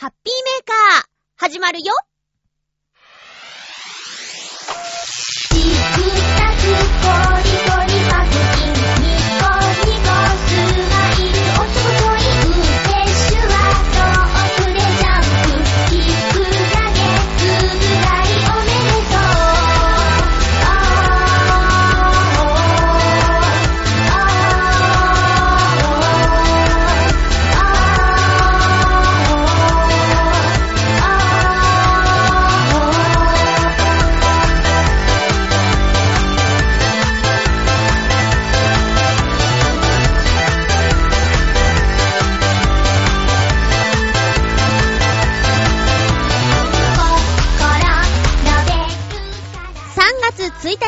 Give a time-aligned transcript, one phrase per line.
[0.00, 1.04] ハッピーメーカー、
[1.36, 1.92] 始まるよ。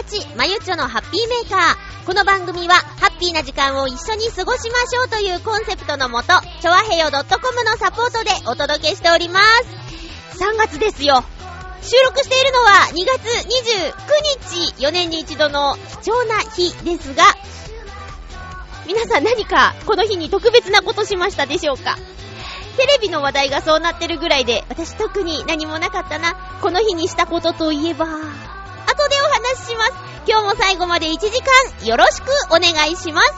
[0.00, 2.06] 日、まゆちょのハッピーメーカー。
[2.06, 6.28] この番組は、ハッピーな時間を一緒に過ごしましょうというコンセプトのもと、
[6.60, 7.20] ちょわへよ .com
[7.64, 10.42] のサポートでお届けしております。
[10.42, 11.22] 3月ですよ。
[11.82, 13.26] 収録しているのは2月
[14.48, 17.24] 29日、4年に一度の貴重な日ですが、
[18.86, 21.96] 皆さん何かこの日に特別なことしましたでしょうか？
[22.76, 26.34] テレビの話題がそうなってるぐらいで、私特に何もなかったな。
[26.62, 28.06] この日にしたことといえば、
[29.02, 29.92] トでお話しします。
[30.26, 31.30] 今日も最後まで1時
[31.80, 33.32] 間よろしくお願いします。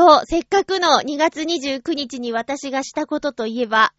[0.00, 3.92] そう、せっかくの2月29日に私がしたことといえば、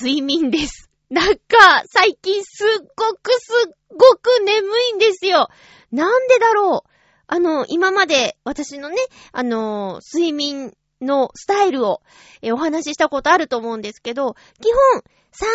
[0.00, 0.88] 睡眠です。
[1.10, 5.48] なんか、最近すっごくすっごく眠いんですよ。
[5.90, 6.90] なんでだろう？
[7.26, 8.98] あの、今まで私のね、
[9.32, 12.02] あの、睡眠のスタイルを
[12.40, 15.02] えお話ししたことあると思うんですけど、基本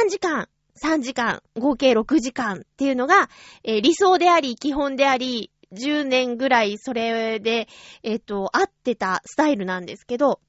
[0.06, 0.50] 3時間、
[0.84, 3.30] 3時間、合計6時間っていうのが、
[3.64, 7.68] え理想であり、基本であり、10年ぐらいそれで、
[8.04, 10.40] えっ、と、合ってたスタイルなんですけど、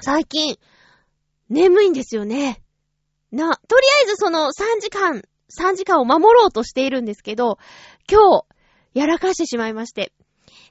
[0.00, 0.58] 最近、
[1.48, 2.62] 眠いんですよね。
[3.30, 7.58] な、とりあえずその3時間、3時間を守ろうとしているんですけど、
[8.10, 8.46] 今日、
[8.94, 10.12] やらかしてしまいまして、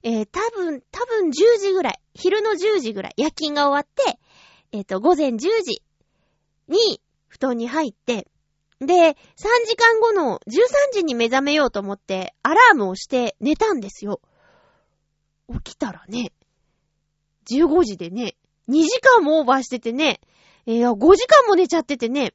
[0.03, 4.19] えー、多分、多分10時ぐらい、昼の10時ぐらい、夜勤が終わって、
[4.71, 5.83] えっ、と、午前10時
[6.67, 8.27] に布団に入って、
[8.79, 9.15] で、3
[9.65, 14.21] 時間後の13時に目覚めようと思って、アラームをして寝たんですよ。
[15.49, 16.33] 起きたらね、
[17.49, 18.35] 15時でね、
[18.67, 20.19] 2時間もオーバーしててね、
[20.65, 22.33] えー、5時間も寝ちゃっててね、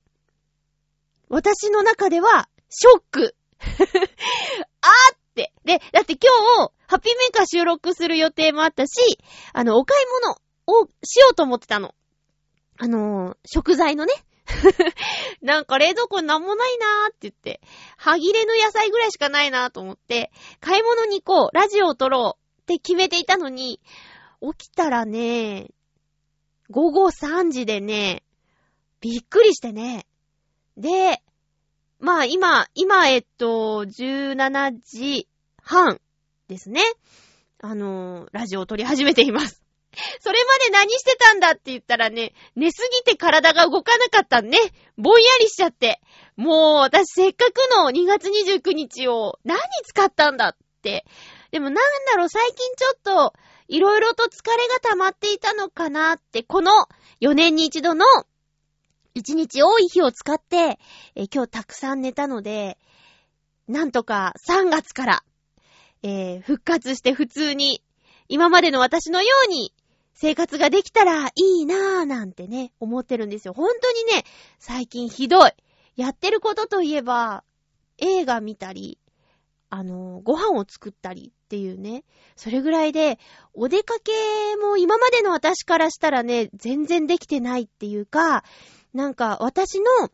[1.28, 3.36] 私の中では、ショック。
[3.60, 5.52] あーって。
[5.64, 6.30] で、だって今
[6.66, 9.18] 日、ハッピーメーカー収録する予定もあったし、
[9.52, 11.94] あの、お買い物をしようと思ってたの。
[12.78, 14.12] あのー食材のね。
[15.42, 17.60] なんか冷蔵庫なんもないなーって言って、
[17.96, 20.30] 歯切れの野菜ぐらいしかないなーと思って、
[20.60, 23.80] 買い物に行こう、ラジオを撮ろうって決めていたのに、
[24.40, 25.68] 起きたらね、
[26.70, 28.22] 午後3時でね、
[29.00, 30.06] びっくりしてね。
[30.76, 31.22] で、
[31.98, 35.28] まあ今、今、えっと、17時
[35.62, 36.00] 半
[36.48, 36.82] ですね。
[37.62, 39.59] あのーラジオを撮り始めています。
[40.20, 44.58] それまで何してたんだって言ったらね、寝すぎて体が動かなかったね。
[44.96, 46.00] ぼんやりしちゃって。
[46.36, 51.04] もう、私せっかくの2月29日を何使ったんだって。
[51.50, 51.74] でもなん
[52.06, 53.34] だろう、最近ちょっと、
[53.68, 56.72] いろいろと疲れが溜まっていたのかなって、この
[57.20, 58.04] 4年に一度の
[59.14, 60.78] 1日多い日を使って、
[61.14, 62.78] え今日たくさん寝たので、
[63.68, 65.24] なんとか3月から、
[66.02, 67.82] えー復活して普通に、
[68.28, 69.72] 今までの私のように
[70.14, 73.54] 生活ができたらいいなぁなんてね、思ってるんですよ。
[73.54, 74.24] 本当にね、
[74.58, 75.52] 最近ひどい。
[75.96, 77.44] やってることといえば、
[77.98, 78.98] 映画見たり、
[79.68, 82.04] あの、ご飯を作ったりっていうね。
[82.36, 83.18] それぐらいで、
[83.54, 84.12] お出かけ
[84.56, 88.44] も今までの私からしたらね、全然できてないっていうか、
[88.92, 90.10] なんか私の、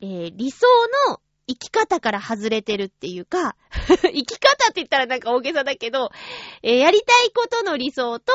[0.00, 0.66] えー、理想
[1.08, 3.56] の生き方から外れてるっていうか、
[4.02, 6.10] 生き方って言ったらなんか大げさだけど、
[6.62, 8.32] えー、やりたいことの理想と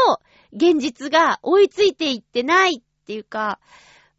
[0.54, 3.60] 現実が追いついていってないっていうか、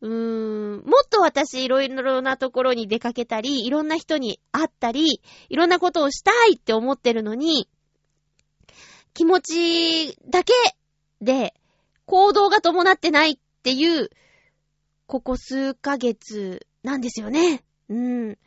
[0.02, 7.68] うーん、もっと私いろいろなところに出かけたり、いろんな人に会ったり、いろんなことをしたいって思ってるのに、
[9.14, 10.52] 気持ちだけ
[11.20, 11.54] で
[12.06, 14.10] 行動が伴ってないっていう、
[15.06, 17.62] ここ数ヶ月なんですよね。
[17.88, 18.38] うん。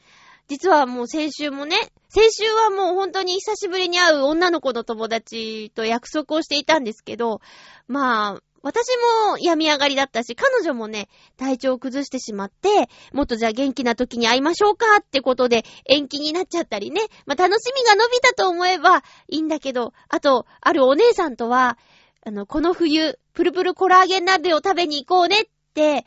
[0.48, 1.76] 実はもう先週もね、
[2.10, 7.42] 先週はもう本当に久しぶりに会う女の子の友達と約束をしていたんですけど、
[7.88, 8.88] まあ、私
[9.30, 11.08] も病み上がりだったし、彼女もね、
[11.38, 17.02] 体調を崩してしまって、もっとじゃあ元気な時に会いましょうかってことで延期になっちゃったりね。
[17.28, 21.78] まあ楽しみが伸びたと思えばいいんだけど、あと、あるお姉さんとは、
[22.26, 25.46] あの、この冬、プルプルコラーゲン鍋を食べに行こうねっ
[25.76, 26.06] て、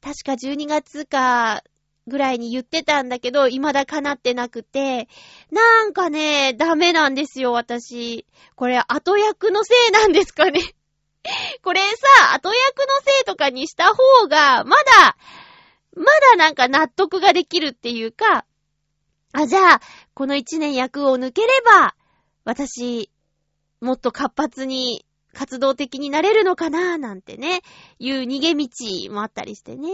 [0.00, 1.62] 確か12月か
[2.06, 5.08] ぐらいに言ってたんだけど、未だ叶ってなくて、
[5.50, 8.26] なんかね、ダメなんですよ、私。
[8.56, 10.60] これ、後役のせいなんですかね。
[11.62, 15.16] これさ、後役のせいとかにした方が、まだ、
[15.96, 18.44] まだなんか納得ができるっていうか、
[19.32, 19.80] あ、じゃあ、
[20.12, 21.94] この一年役を抜ければ、
[22.44, 23.10] 私、
[23.80, 26.96] もっと活発に活動的になれるのかな？
[26.96, 27.60] なんてね、
[27.98, 28.68] いう逃げ道
[29.12, 29.88] もあったりしてね。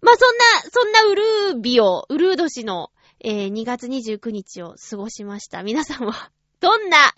[0.00, 5.62] まあ、そんな、そんなウルービを、ウルー年の、えー、2月29日を過ごしました。
[5.62, 6.30] 皆さんは、
[6.60, 7.12] どんな、あ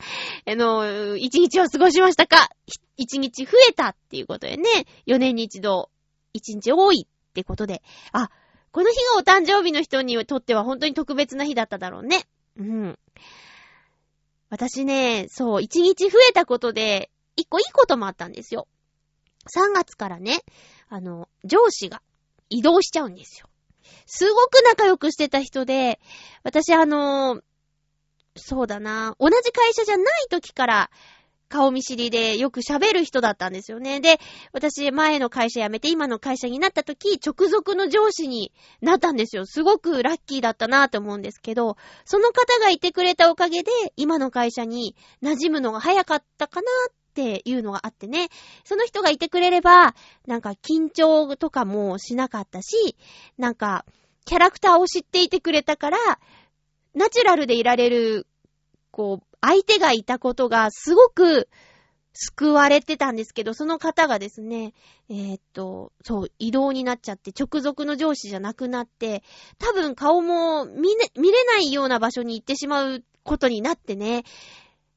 [0.54, 2.48] の、一日を過ごしましたか？
[2.96, 5.90] 一日増えたっていうことでね、4年に一度、
[6.32, 7.82] 一日多いってことで、
[8.12, 8.30] あ、
[8.72, 12.24] この日がお誕生日の人にとっては本当に特別な日だっただろうね。
[12.56, 12.98] うん。
[14.50, 18.66] 私ね、そう、一日増えたことで、一個いいこともあったんですよ。
[19.46, 20.40] 3月からね、
[20.88, 22.02] あの、上司が
[22.48, 23.48] 移動しちゃうんですよ。
[24.06, 26.00] すごく仲良くしてた人で、
[26.42, 27.42] 私あの、
[28.36, 30.90] そうだな、同じ会社じゃない時から
[31.48, 34.00] 顔見知りでよく喋る人だったんですよね。
[34.00, 34.18] で、
[34.52, 39.46] 私前の会社辞めて今の会社になった時、直属の上司になったんですよ。
[39.46, 48.28] すごくラッキーだったなと思うんですけど、その方がいてくれたおかげで今の会社に馴染むのが早かったかなっっていうのがあってね。
[48.64, 49.94] その人がいてくれれば、
[50.26, 52.96] なんか緊張とかもしなかったし、
[53.38, 53.84] なんか
[54.24, 55.98] キャラクターを知っていてくれたから、
[56.94, 58.26] ナチュラルでいられる、
[58.90, 61.48] こう、相手がいたことがすごく
[62.12, 64.72] 救われてたんですけど、その方がですね、
[65.08, 69.22] えー、っと、そう、移動になっちゃって、直属の上司じゃなくなって、
[69.58, 74.24] 多分顔も見,、ね、見れないような場所に行ってしまうことになってね、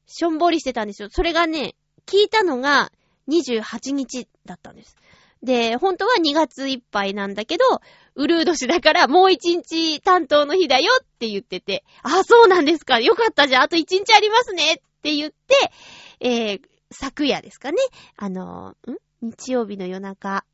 [0.06, 1.08] しょんぼりしてたんですよ。
[1.10, 1.74] それがね、
[2.08, 2.90] 聞いたのが
[3.28, 4.96] 28日だったんです。
[5.42, 7.64] で、本当は2月いっぱいなんだけど、
[8.16, 12.98] ウルー年だからもう1日担当の日だよって言ってて、あ、そうなんですか。
[12.98, 13.62] よかったじゃん。
[13.62, 15.70] あと1日ありますねって言って、
[16.20, 16.60] えー、
[16.90, 17.76] 昨夜ですかね。
[18.16, 18.74] あの、ん？
[19.20, 20.44] 日曜日の夜中、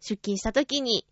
[0.00, 1.04] 出勤した時に、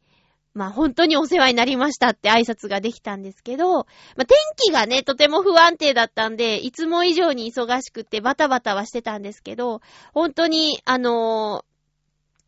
[0.52, 3.84] まあ本当にお世話になりましたって挨拶ができたんですけど、ま
[4.18, 9.80] あ天気がね、とても不安定だったんで、いつも以上に忙しくてバタバタはしてたんですけど、
[10.12, 11.64] 本当に、あの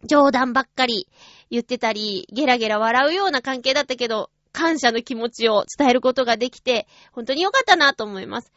[0.02, 1.06] ー、冗談ばっかり
[1.50, 8.52] 言ってたり、ゲラゲラ笑うような関係だったけど、感謝の気持ちを伝えることができて、本当に良かったなと思います。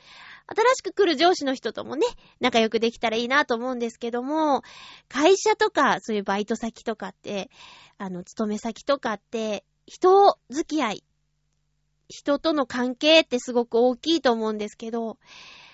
[0.47, 2.05] 新しく来る上司の人ともね、
[2.39, 4.61] 仲良くできたらいいなと思うんですけども、
[5.09, 7.49] 会社とか、そういうバイト先とかって、
[7.97, 11.03] あの、勤め先とかって、人付き合い、
[12.09, 15.17] 人との関係ってすごく大きいと思うんですけど、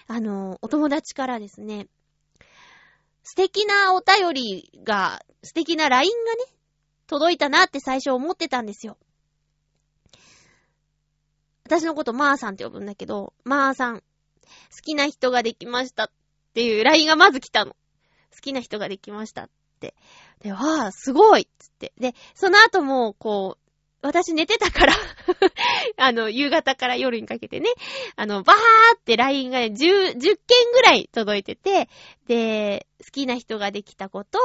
[0.07, 1.87] あの、お友達からですね、
[3.23, 6.53] 素敵なお便りが、素敵な LINE がね、
[7.07, 8.97] 届いたなって最初思ってたんですよ。
[11.65, 14.03] 私のことマーさんって呼ぶんだけど、マーさん、
[14.75, 16.11] 好きな人ができましたっ
[16.53, 17.75] ていう LINE がまず来たの。
[18.33, 19.95] 好きな人ができましたって。
[20.39, 21.93] で、わあ、すごいつって。
[21.99, 23.61] で、その後も、こう、
[24.01, 24.93] 私寝てたから
[25.97, 27.69] あの、夕方から夜にかけてね、
[28.15, 31.87] あの、バーって LINE がね、10、10件ぐらい届いてて、
[32.25, 34.39] で、好きな人ができたこと、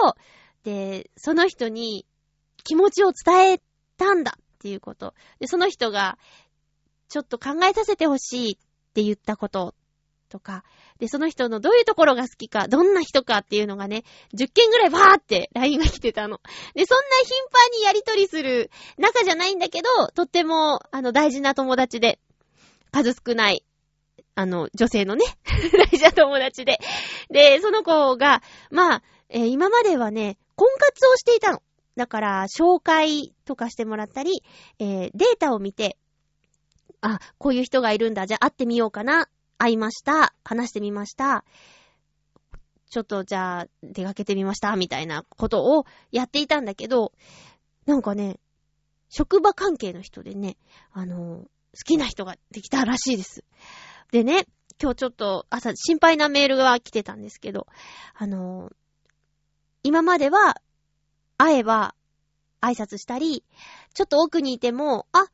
[0.64, 2.06] で、その人に
[2.64, 3.60] 気持ちを伝え
[3.96, 5.14] たんだっていうこと。
[5.38, 6.18] で、その人が、
[7.08, 9.74] ちょっと考えさせてほしいって言ったこと
[10.28, 10.64] とか、
[10.98, 14.04] で、その人のどういうところが好きか、どんな人かっていうのがね、
[14.34, 16.40] 10件ぐらいバーって LINE が来てたの。
[16.74, 22.18] で、そんな頻繁にやりとりする仲じゃないんだけど、とっても、あの、大事な友達で、
[22.92, 23.64] 数少ない
[24.36, 25.24] あの、女性のね、
[25.90, 26.78] 大事な友達で。
[27.30, 31.62] で、その子が、まあ、えー今まではね、婚活をしていたの。
[31.96, 34.42] だから、紹介とかしてもらったり、
[34.78, 35.96] えーデータを見て、
[37.00, 38.26] あ、こういう人がいるんだ。
[38.26, 39.28] じゃあ会ってみようかな。
[39.58, 40.34] 会いました。
[40.44, 41.44] 話してみました。
[42.90, 44.76] ちょっとじゃあ出かけてみました。
[44.76, 47.12] みたいなことをやっていたんだけど、
[47.84, 48.38] なんかね、
[49.08, 50.56] 職場関係の人でね、
[50.92, 51.48] あの、好
[51.84, 53.44] きな人ができたらしいです。
[54.12, 54.46] でね、
[54.80, 57.66] 今日ちょっと朝心配なメールが来てたんですけど、
[58.14, 58.70] あの、
[59.82, 60.56] 今までは
[61.38, 61.94] 会えば
[62.60, 63.44] 挨拶したり、
[63.94, 65.26] ちょっと奥にいても、あ、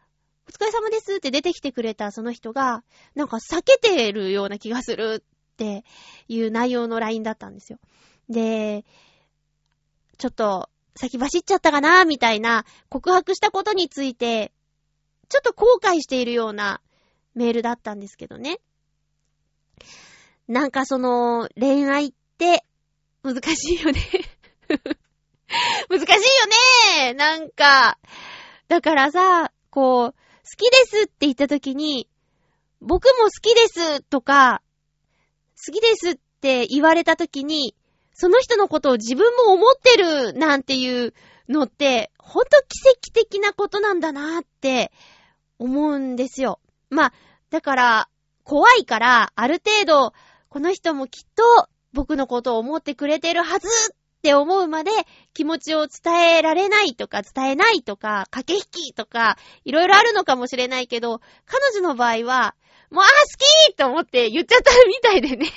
[0.49, 2.83] お疲れ様ですって出てきてくれたその人が、
[3.15, 5.85] なんか避けてるような気がするって
[6.29, 7.79] いう内容の LINE だったんですよ。
[8.29, 8.85] で、
[10.19, 14.53] ちょっと先走っちゃったかなみたいな告白したことについて、
[15.29, 16.81] ちょっと後悔しているような
[17.35, 18.59] メールだったんですけどね。
[20.49, 22.65] なんかその、恋愛って
[23.23, 24.01] 難しいよね。
[25.89, 26.07] 難しい
[27.01, 27.99] よねなんか、
[28.69, 30.15] だからさ、こう、
[30.53, 32.11] 好きですって言った時に、
[32.83, 34.61] 僕も好きですとか、
[35.67, 37.75] 好きですって言われた時に、
[38.13, 41.15] その人のことを自分も思ってるなんていう
[41.49, 44.93] のって、ほんと奇跡的なことなんだなって
[45.59, 46.61] 思うんですよ。
[46.91, 47.13] まあ、
[47.49, 48.09] だから、
[48.45, 50.13] 怖いから、ある程度、
[50.51, 54.93] この人もきっと僕のことを思ってくれてるはずっって思うまで
[55.35, 62.55] 気持ちを伝えられないとか伝えないとか駆け引きとかいろいろあるのかもしれないけど、彼女の場合は、
[62.93, 65.51] もう、あ、好きと思って言っちゃったみたいでね。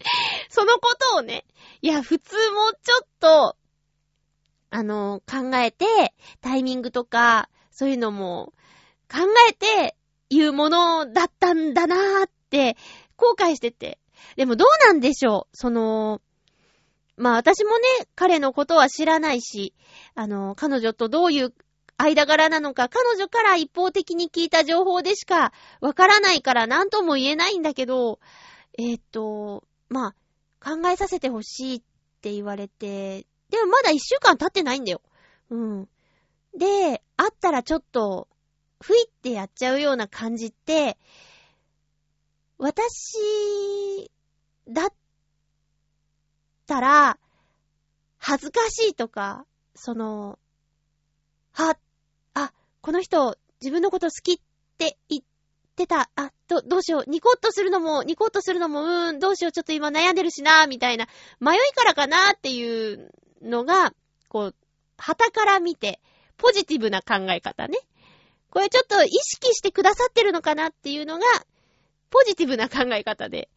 [0.50, 1.46] そのことをね、
[1.80, 3.56] いや、普通もうちょっと、
[4.68, 5.86] あの、考えて、
[6.42, 8.52] タイミングとか、そういうのも
[9.10, 9.96] 考えて
[10.28, 12.76] 言うものだったんだなーって、
[13.16, 13.98] 後悔してて。
[14.36, 15.56] でもどうなんでしょう？
[15.56, 16.20] その、
[17.20, 19.74] まあ私もね、彼のことは知らないし、
[20.14, 21.54] あの、彼女とどういう
[21.98, 28.20] 間柄なのか、彼女から一方的に聞いた情報でしかわからないから何とも言えないんだけど、
[28.78, 30.14] えーっと、まあ、
[30.64, 31.82] 考えさせてほしいっ
[32.22, 35.02] て言われて、でもまだ一週間経ってないんだよ。
[35.50, 35.88] うん。
[36.56, 38.28] で、会ったらちょっと、
[38.80, 40.96] ふいってやっちゃうような感じって、
[42.56, 44.10] 私、
[44.68, 44.92] だっ
[46.70, 47.18] たら、
[48.18, 50.38] 恥ずかしいとか、その、
[51.52, 51.76] は、
[52.34, 54.38] あ、この人、自分のこと好きっ
[54.78, 55.22] て言っ
[55.74, 61.08] てた、あ、ど、どうしよう、ニコッとするのも、ニコッとするのも、うーん、どうしよう、ちょっと今悩んでるしな、みたいな、
[61.40, 63.10] 迷いからかなっていう
[63.42, 63.92] のが、
[64.28, 64.54] こう、
[64.96, 66.00] 旗から見て、
[66.36, 67.78] ポジティブな考え方ね。
[68.50, 71.26] これちょっと意識してくださってるのかなっていうのが、
[72.10, 73.48] ポジティブな考え方で。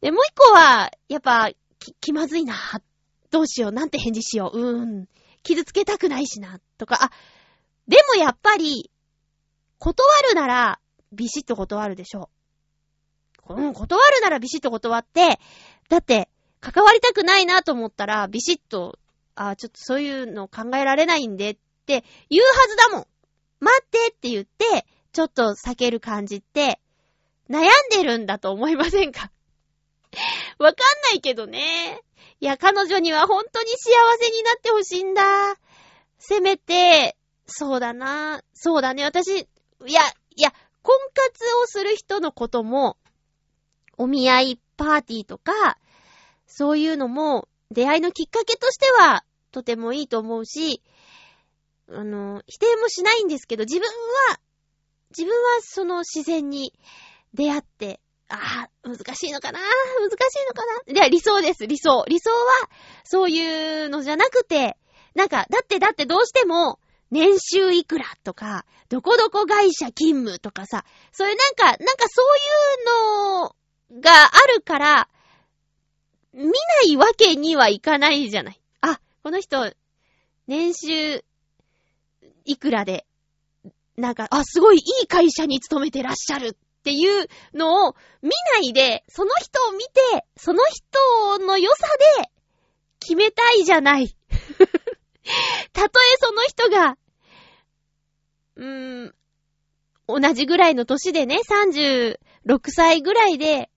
[0.00, 1.50] で、もう一個は、やっぱ、
[1.80, 2.54] き、気まずいな。
[3.30, 4.58] どうしよう、なんて返事しよう。
[4.58, 5.08] うーん。
[5.42, 6.60] 傷つけたくないしな。
[6.78, 7.10] とか、あ、
[7.88, 8.90] でもやっぱり、
[9.78, 10.80] 断るなら、
[11.12, 12.30] ビシッと断るでしょ
[13.48, 13.54] う。
[13.54, 15.40] うん、断るならビシッと断って、
[15.88, 16.28] だって、
[16.60, 18.98] 関わりたくないなと思ったら、ビシッと、
[19.34, 23.06] あ、ちょっとそういうの考えられないんでって言うはずだもん。
[23.60, 26.80] 待ってって言って、ちょっと避ける感じって、
[27.48, 29.32] 悩んでるんだと思いませんか？
[30.58, 32.02] わかんないけどね。
[32.40, 35.56] いや、彼女には本当に幸せになってほしいんだ。
[36.18, 38.42] せめて、そうだな。
[38.54, 39.04] そうだね。
[39.04, 39.46] 私、い
[39.86, 40.02] や、
[40.36, 40.52] いや、
[40.82, 42.96] 婚活をする人のことも、
[43.98, 45.78] お見合いパーティーとか、
[46.46, 50.82] そういうのも、出会いのきっかけとしては、とてもいいと思うし、
[51.88, 53.86] あの、否定もしないんですけど、自分
[54.28, 54.40] は、
[55.10, 56.72] 自分はその自然に
[57.34, 58.00] 出会って、
[58.32, 59.58] ああ、難しいのかな？
[59.58, 60.94] 難しいのかな？
[60.94, 62.04] いや、理想です、理想。
[62.06, 62.70] 理想は、
[63.04, 64.76] そういうのじゃなくて、
[65.14, 66.78] なんか、だってだってどうしても、
[67.10, 75.08] 年収いくらとか、どこどこ会社勤務とかさ、そういうなんか、なんかそういうのがあるから、
[76.32, 76.52] 見な
[76.92, 78.60] いわけにはいかないじゃない。
[78.80, 79.72] あ、この人、
[80.46, 81.24] 年収、
[82.44, 83.04] いくらで、
[83.96, 91.86] なんか、あ、すごいいい会社に勤めてらっしゃるっていうのを見ないで、その人を見て、その人の良さ
[92.22, 92.30] で
[93.00, 94.16] 決めたいじゃない。
[95.72, 96.96] たとえその人が、
[98.56, 99.14] うーん、
[100.06, 102.16] 同じぐらいの年でね、36
[102.70, 103.70] 歳ぐらいで、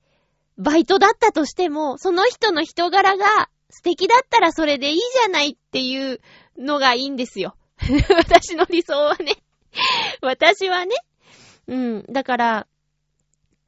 [0.57, 6.21] バイトだったとしても、その人の人柄が素敵だったらそれでいいじゃないっていう
[6.57, 7.57] のがいいんですよ。
[8.15, 9.43] 私の理想はね。
[10.21, 10.95] 私はね。
[11.67, 12.05] うん。
[12.09, 12.67] だから、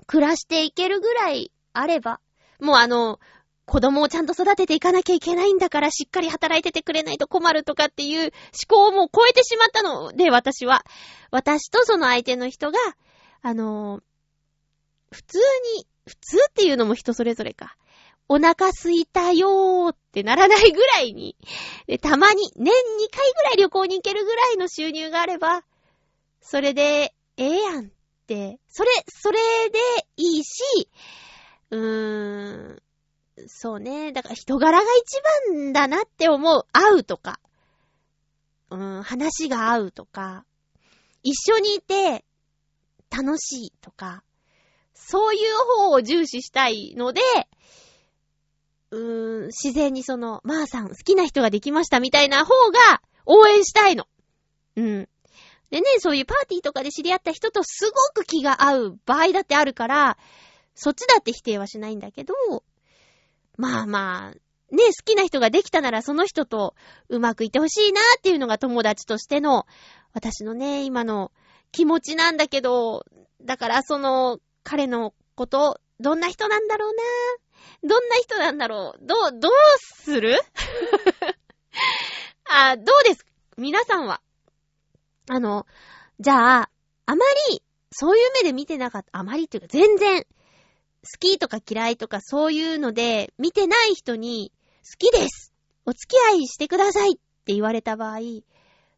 [0.08, 2.20] 暮らしていけるぐらいあれば、
[2.60, 3.20] もうあの、
[3.66, 8.32] 子供をちゃんと育てていかなきゃいけないんだからしっかり働いててくれないと困るとかっていう思
[8.68, 10.84] 考をもう超えてしまったので、私は。
[11.32, 12.78] 私とその相手の人が、
[13.42, 14.04] あのー
[15.16, 15.38] 普通
[15.78, 17.78] に、普通っていうのも人それぞれか。
[18.28, 21.38] お腹すいたよーってならないぐらいに、
[22.02, 22.70] たまに、年2
[23.16, 25.64] 回ぐらい旅行に行けるぐらいの収入があれば、
[26.42, 27.92] それで、ええやん、
[28.68, 29.40] それ、それ
[29.70, 29.80] で
[30.18, 30.90] いいし、
[31.72, 32.82] うーん、
[33.48, 34.12] そうね。
[34.12, 36.66] だから人柄が一番だなって思う。
[36.72, 37.40] 会うとか。
[38.70, 40.46] うーん、話が合うとか。
[41.24, 42.24] 一緒にいて
[43.10, 44.24] 楽しいとか。
[44.94, 47.22] そういう方を重視したいので、
[48.92, 54.08] うーん、自然にその、まー、さん好きな人ができましたみたいな方が応援したいの。
[54.78, 55.10] うん。
[55.72, 60.18] でね、そういうパーティーとかで知り合った人とすごく気が合う場合だってあるから、
[60.76, 62.34] そっちだって否定はしないんだけど、
[63.58, 66.76] まあまあ、ね、好きな人ができたならその人と
[67.10, 69.66] うまくいってほしいなっていうのが友達としての、
[70.14, 71.32] 私のね、今の
[71.72, 73.06] 気持ちなんだけど、
[73.42, 77.04] だからその、彼のこと、どんな人なんだろうな？
[77.88, 79.06] どんな人なんだろう？
[79.06, 80.40] どう、どうする？
[82.50, 83.26] あ、どうです？
[83.58, 84.22] 皆さんは？
[85.28, 85.66] あの、
[86.20, 86.70] じゃあ、
[87.08, 90.28] あまり、そういう目で見てなかった、あまりっていうか全然、好
[91.20, 94.52] きとか嫌いとかそういうので見てない人に、
[94.84, 95.54] 好きです
[95.86, 97.16] お付き合いしてくださいっ
[97.46, 98.20] て言われた場合、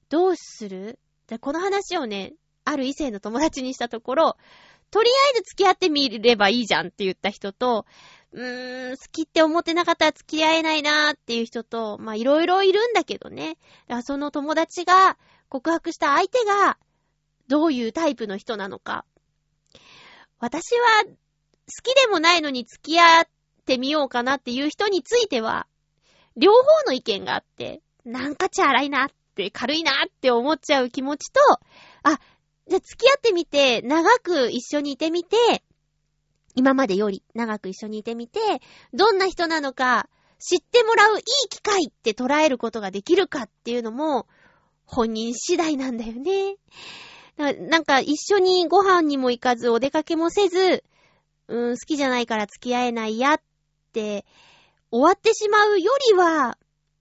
[0.10, 1.00] どうする？
[1.42, 4.38] この話をね、ある異性の友達にしたところ、
[4.90, 7.86] とりあえず付き合ってみればいいじゃんって言った人と、
[8.32, 13.58] うーん、好きって思ってなかったら付き合えないなーっていう人と、まいろいろいるんだけどね。
[14.04, 15.18] その友達が
[15.50, 16.78] 告白した相手が
[17.48, 19.06] どういうタイプの人なのか。
[20.40, 21.12] 私は好
[21.84, 23.28] きでもないのに付き合っ
[23.66, 25.68] てみようかなっていう人については、
[26.36, 31.40] 両方の意見があって、なんかチャラいなって、軽いなって思っちゃう気持ちと、
[32.04, 32.20] あ、
[32.68, 35.38] じゃあ付き合ってみて、長く一緒にいてみて、
[36.56, 38.40] 今までより長く一緒にいてみて、
[38.94, 44.28] どんな人なのか知ってもらういい機会って捉えることができるかっていうのも、
[44.88, 46.56] 本人次第なんだよね。
[47.38, 50.84] なんか一緒にご飯にも行かず、お出かけもせず、
[51.48, 53.42] うん、好きじゃないから付き合えないやっ
[53.94, 54.26] て、
[54.90, 56.58] 終わってしまうよりは、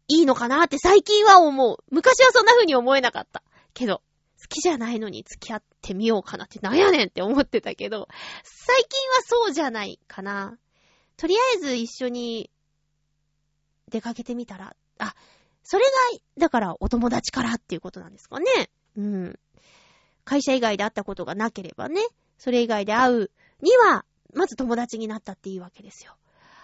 [0.09, 1.79] いいのかなって最近は思う。
[1.91, 3.43] 昔はそんな風に思えなかった。
[3.73, 4.03] けど、
[4.41, 8.09] 好きじゃないのに付き合ってみようかなってなんやねんって思ってたけど、
[8.45, 10.59] 最近はそうじゃないかな。
[11.17, 12.51] とりあえず一緒に
[13.89, 15.15] 出かけてみたら、あ、
[15.69, 15.91] それが、
[16.39, 18.71] だからお友達からっていうことなんですかね。
[18.97, 19.39] うん。
[20.25, 22.01] 会社以外で会ったことがなければね、
[22.39, 26.17] それ以外で会うには、まず友達になったっていいわけですよ。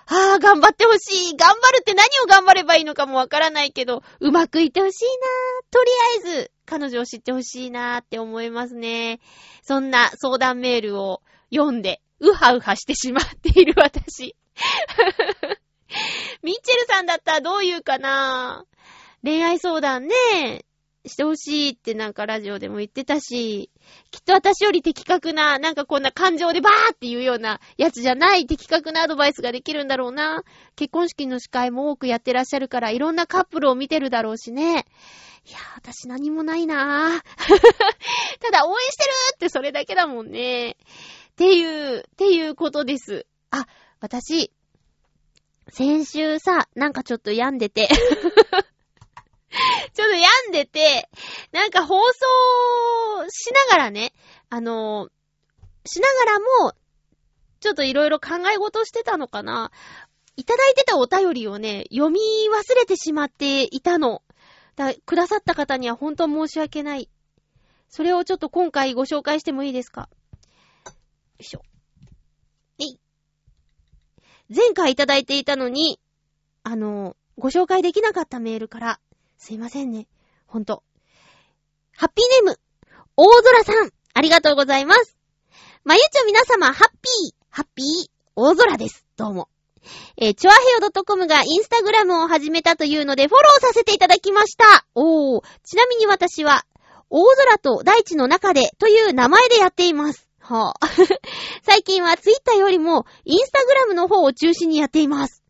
[0.07, 1.37] ああ、頑張ってほしい。
[1.37, 5.11] 頑張るって何を頑張ればいいのかもわからないけど、うまくいってほしいな。
[5.73, 5.91] とり
[6.27, 9.19] あえず、彼女を知ってほしいなって思いますね。
[9.63, 14.37] そんな相談メールを読んで、うはうはしてしまっている私。
[16.43, 18.65] ミッチェルさんだったらどう言うかな
[19.23, 20.65] 恋愛相談ね、
[21.07, 23.71] してほしいってなんかラジオでも言ってたし、
[24.11, 30.45] きっと私より的確な、なんかこんな感情でバーっていうようなやつじゃない的確なアドバイスができるんだろうな。
[30.77, 34.87] 結婚式の司会も多くやってらっしゃるから、いろんなカップルを見てるだろうしね。
[35.45, 37.21] いや、私何もないなー。
[38.41, 40.71] ただ応援してるってそれだけだもんね。
[40.71, 40.75] っ
[41.37, 43.27] ていう、っていうことです。
[43.51, 43.67] あ、
[44.01, 44.53] 私、
[45.69, 47.89] 先週さ、なんかちょっと病んでて。
[49.93, 51.11] ちょっと病んでて、
[51.53, 54.13] なんか放送しながらね、
[54.49, 55.11] あの、
[55.85, 56.73] しながらも、
[57.61, 59.71] ちょっといろいろ考え事してたのかな。
[60.37, 64.23] いただいてたお便りをね、読み忘れてしまっていたの。
[64.75, 67.11] だくださった方には本当申し訳ない。
[67.89, 70.09] それをちょっと今回ご紹介してもいいですか？
[70.87, 70.95] よ
[71.39, 71.63] いしょ。
[72.81, 72.99] えい。
[74.55, 76.01] 前回いただいていたのに、
[76.63, 79.01] あの、ご紹介できなかったメールから、
[79.43, 80.07] すいませんね。
[80.47, 80.85] ほんと。
[81.97, 82.61] ハッピーネーム、
[83.17, 85.19] 大空さん、ありがとうございます。
[85.83, 87.87] まゆちょ皆様、ハッピー、ハッピー、
[88.37, 89.05] 大空です。
[89.17, 89.49] どうも。
[90.17, 94.87] えー、チョアヘヨ .com がインスタグラムを始めたというのでフォローさせていただきました。
[94.95, 96.65] おー、ちなみに私は、
[97.11, 100.29] 大空と大地の中でという名前でやっています。
[100.39, 100.87] はあ、
[101.67, 105.42] 最近はツイッターよりもインスタグラムの方を中心にやっています。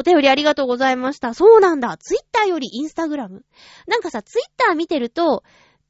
[0.00, 1.34] お便りありがとうございました。
[1.34, 1.98] そうなんだ。
[1.98, 3.44] ツイッターよりインスタグラム。
[3.86, 5.42] なんかさ、ツイッター見てると、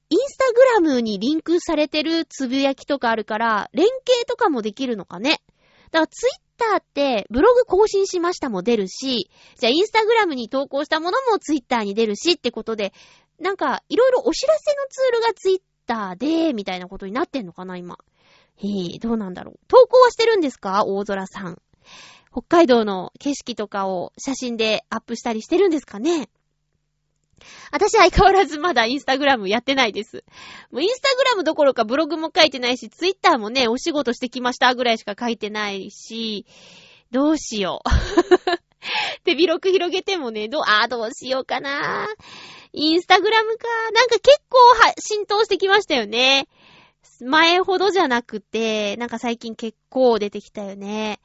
[0.09, 5.41] インスタグラムにリンクされてるつぶやきとかあるから、連携とかもできるのかね。
[5.93, 12.93] だからツイッターって、ブログ更新しましたも出るし、じゃあインスタグラムに投稿したものもツイッターに出るしってことで、
[13.39, 17.97] なんか、いろいろお知らせのツールがツイッターで、みたいなことになってんのかな、今。
[18.57, 19.61] へえ、どうなんだろう。
[19.69, 20.85] 投稿はしてるんですか？
[20.85, 21.63] 大空さん。
[22.33, 26.29] 北海道の景色とかを写真でアップしたりしてるんですかね
[27.73, 30.25] 私相変わらずまだインスタグラムやってないです。
[30.71, 36.47] もうインスタグラムどころかブログも書いてないし、ツイッターもね、お仕事してきましたぐらいしか書いてないし、
[37.11, 37.91] どうしよう。
[39.25, 42.09] 手広く広げてもね、どう、あーどうしようかな。
[42.73, 43.67] インスタグラムか。
[43.93, 46.49] なんか結構は、浸透してきましたよね。
[47.21, 51.21] 前ほどじゃなくて、なんか最近結構出てきたよね。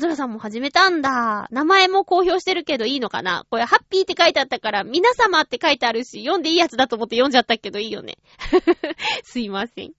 [0.00, 1.46] 大空さんも始めたんだ。
[1.50, 3.44] 名前も公表してるけどいいのかな？
[3.50, 8.16] これ、ハッピーって書いてあったから、皆様って書いてあるし、読んでいいやつだと思って読んじゃったけどいいよね。
[9.24, 9.92] すいません。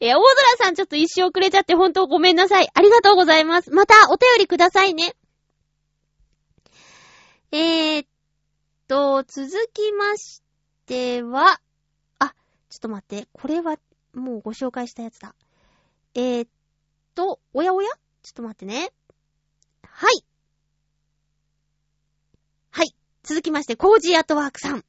[0.00, 2.68] えー大空さんちょっと一生遅れちゃって本当ごめんなさい。
[2.72, 3.70] ありがとうございます。
[3.70, 5.14] またお便りくださいね。
[7.52, 8.08] えー、っ
[8.88, 10.42] と、続きまし
[10.86, 11.60] ては、
[12.18, 12.34] あ、
[12.70, 13.28] ちょっと待って。
[13.34, 13.76] これは、
[14.14, 15.34] もうご紹介したやつだ。
[16.14, 16.48] えー、っ
[17.14, 17.90] と、おやおや？
[18.22, 18.90] ちょっと待ってね。
[19.96, 20.24] はい。
[22.70, 22.94] はい。
[23.22, 24.84] 続きまして、コージーアトワークさん。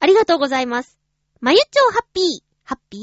[0.00, 0.98] ありがとうございます。
[1.40, 2.24] まゆちょハッピー、
[2.62, 3.00] ハッピー？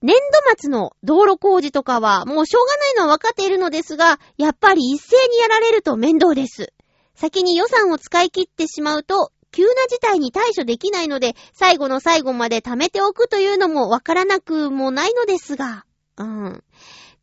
[0.00, 6.72] 年度末の道路工事とかはもうしょうがないのはわかっているのですが、やっぱり一斉にやられると面倒です。
[7.16, 15.84] 先に予算を使い切ってしまうと、急な事態に対処できないので、最後の最後まで貯めておくというのもわからなくもないのですが、
[16.16, 16.62] うん。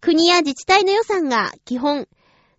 [0.02, 2.08] 国や自治体の予算が基本、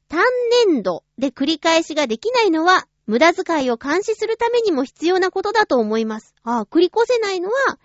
[0.08, 0.24] 単
[0.66, 6.34] 年度で繰り返しができないのは、無駄遣いを監視するためにも必要なことだと思います。
[6.42, 7.78] ああ、繰り越せないのは、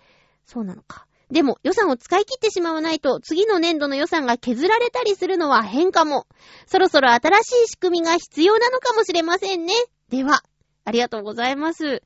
[0.46, 1.06] そうなのか。
[1.32, 6.28] でも予算を使い切ってしまわないと、次の年度の予算が削られたりするのは変かも。
[6.68, 9.74] そろそろ新しい仕組みが必要なのかもしれませんね。
[10.10, 10.44] では、
[10.84, 12.04] ありがとうございます。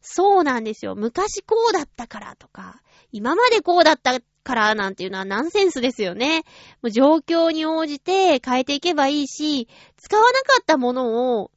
[0.00, 0.94] そうなんですよ。
[0.94, 6.38] 昔こうだったからとか、今までこうだったからなんていうのはナンセンスですよね。
[6.80, 11.50] もう状況に応じて変えていけばいいし、使わなかったものを、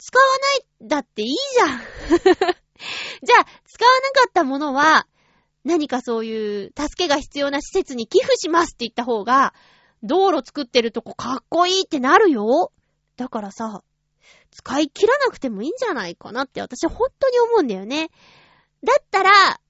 [0.00, 0.24] 使わ
[0.82, 1.78] ないだっていいじゃん。
[3.22, 5.06] じゃあ、使わなかったものは、
[5.62, 9.54] 何かそういう助けが必要な施設に寄付しますって言った方が、
[10.02, 12.72] 道路作ってるとこかっこいいってなるよ。
[13.16, 13.84] だからさ、
[14.50, 18.10] 使い切らなくてもいいんじゃないかなって私は本当に思うんだよね。
[18.82, 19.60] だったら、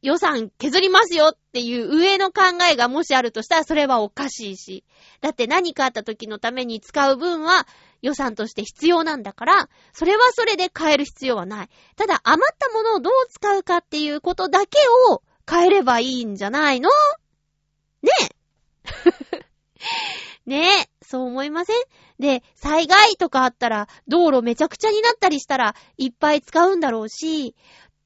[0.00, 4.84] 予算削りますよっていう上の考えがもしあるとしたらそれはおかしいし。
[5.20, 7.66] だって何かあった時のために使う分は
[8.00, 11.68] 予算として必要なんだから、それはそれで変える必要はない。
[11.96, 14.78] ただ余ったものをどう使うかっていうことだけ
[15.10, 16.90] を変えればいいんじゃないの？
[18.02, 19.44] ねえ
[20.46, 21.76] ねえ、そう思いません？
[22.18, 27.54] で、災害とかあったら、道路めちゃくちゃになったりしたら、いっぱい使うんだろうし、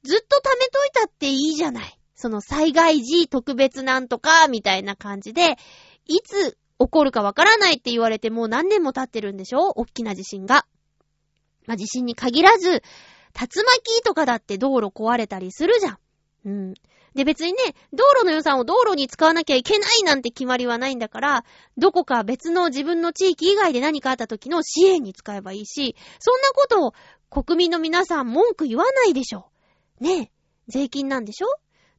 [0.04, 1.98] ずっと貯めといたっていいじゃない。
[2.14, 5.56] その災害時特別なんとか、みたいな感じで、
[6.06, 9.70] いつ起こるかわからないって言われてもう何年も経ってるんでしょ？
[9.76, 10.66] 大きな地震が。
[11.66, 12.82] まあ、地震に限らず、竜
[13.34, 15.98] 巻とかだって道路壊れたりするじゃん。
[16.44, 16.74] うん。
[17.14, 17.58] で別にね、
[17.92, 21.44] 道路の予算を道路に使わなきゃいけないなんて決まりはないんだから、
[21.76, 26.94] どこか別の自分の地域以外で何かあった時の支援に使えばいいし、そんなことを
[27.30, 29.51] 国民の皆さん文句言わないでしょ。
[30.02, 30.30] ねえ、
[30.66, 31.46] 税金なんでしょ？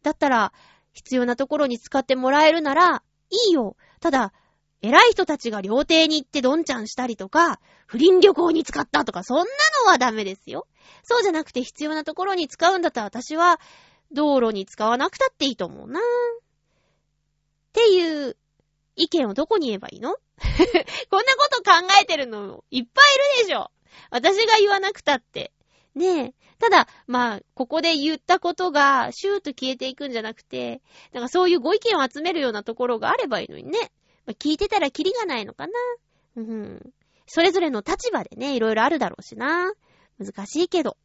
[0.03, 0.51] だったら、
[0.91, 3.77] 必要なところに使ってもらえるなら、いいよ。
[4.01, 4.33] ただ、
[4.81, 9.43] 偉い人たちが料亭に行ってどんちゃんしたりとか、不倫旅行に使ったとか、そんな
[9.85, 10.67] のはダメですよ。
[11.03, 13.61] そうじゃなくて必要なところに使うんだったら私は、
[14.11, 16.01] 道路に使わなくたっていいと思うな。
[16.01, 16.03] っ
[17.71, 18.35] ていう
[18.97, 20.11] 意見をどこに言えばいいの？
[21.09, 23.71] こんなこと考えてるのいっぱいいるでしょ。
[24.11, 25.53] 私が言わなくたって。
[25.95, 26.33] ねえ。
[26.59, 33.91] ただ、まあ、ここで言ったことが、シューと消えていくんじゃなくて、なんかそういうご意見を集めるようなところがあればいいのにね。
[34.25, 35.73] まあ、聞いてたらキリがないのかな。
[36.37, 36.93] うん。
[37.27, 39.73] それぞれの立場でね、いろいろあるだろうしな。
[40.19, 40.97] 難しいけど。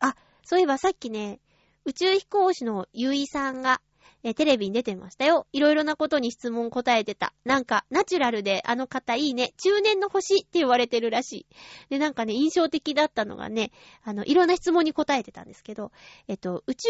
[0.00, 1.40] あ、そういえばさっきね、
[1.84, 3.80] 宇宙飛行士のゆいさんが、
[4.24, 5.46] え、テレビに出てましたよ。
[5.52, 7.34] いろいろなことに質問答えてた。
[7.44, 9.52] なんか、ナチュラルであの方いいね。
[9.56, 11.46] 中年の星って言われてるらしい。
[11.90, 13.72] で、なんかね、印象的だったのがね、
[14.04, 15.90] あの、いろんな質問に答えてたんですけど、
[16.28, 16.88] えっと、宇宙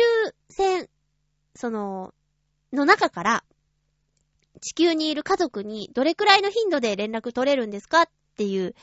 [0.51, 0.89] 船、
[1.55, 2.13] その、
[2.73, 3.45] の中から、
[4.61, 8.75] 地球にいる家族にどれくらいの頻度で連絡取れるんですかっていう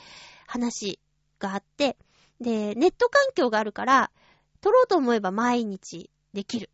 [0.46, 0.98] 話
[1.38, 1.96] があって、
[2.40, 4.10] で、ネット環境があるから、
[4.60, 6.70] 取ろうと思えば毎日できる。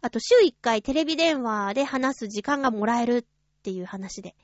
[0.00, 3.26] あと、週1回テレビ電話で話す時間がもらえる
[3.60, 4.34] っていう話で。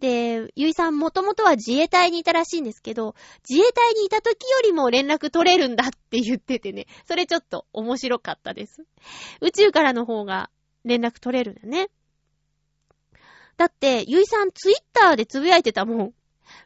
[0.00, 3.14] で、ゆいさんもともとは自衛隊にいたらしいんですけど、
[3.48, 8.84] 自衛隊にいた時よりも連絡取れるんだって言っててね、それちょっと面白かったです。
[9.40, 10.50] 宇宙からの方が
[10.84, 11.90] 連絡取れるんだね。
[13.58, 16.14] だって、ゆいさんツイッターでつぶやいてたもん。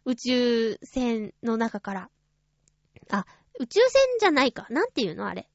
[0.05, 2.11] 宇宙船の中から。
[3.11, 3.27] あ、
[3.59, 4.67] 宇宙船じゃないか。
[4.71, 5.49] なんていうのあれ。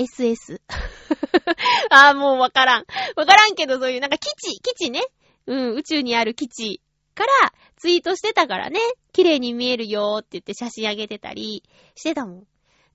[0.00, 0.60] SS
[1.90, 2.86] あー、もうわからん。
[3.16, 5.02] わからんけど、そういう、なんか基地、基地ね。
[5.46, 6.80] うん、宇宙にある基地
[7.14, 8.80] からツイートしてたからね。
[9.12, 11.62] 綺麗に見えるよーって言って写真あげてたり
[11.94, 12.46] してたもん。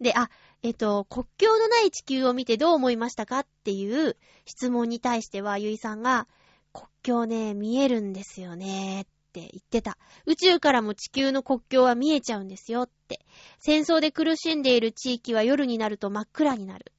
[0.01, 0.29] で、あ、
[0.63, 6.27] えっと、国境のない地球を見てどう思いましたかっていう質問に対しては、ゆいさんが、
[6.73, 9.97] 国境ね、見えるんですよねーって言ってた。
[10.25, 13.19] 宇宙からも地球の国境は見えちゃうんですよって。
[13.59, 16.91] 戦争で苦しんでいる地域は夜になると真っ暗になる。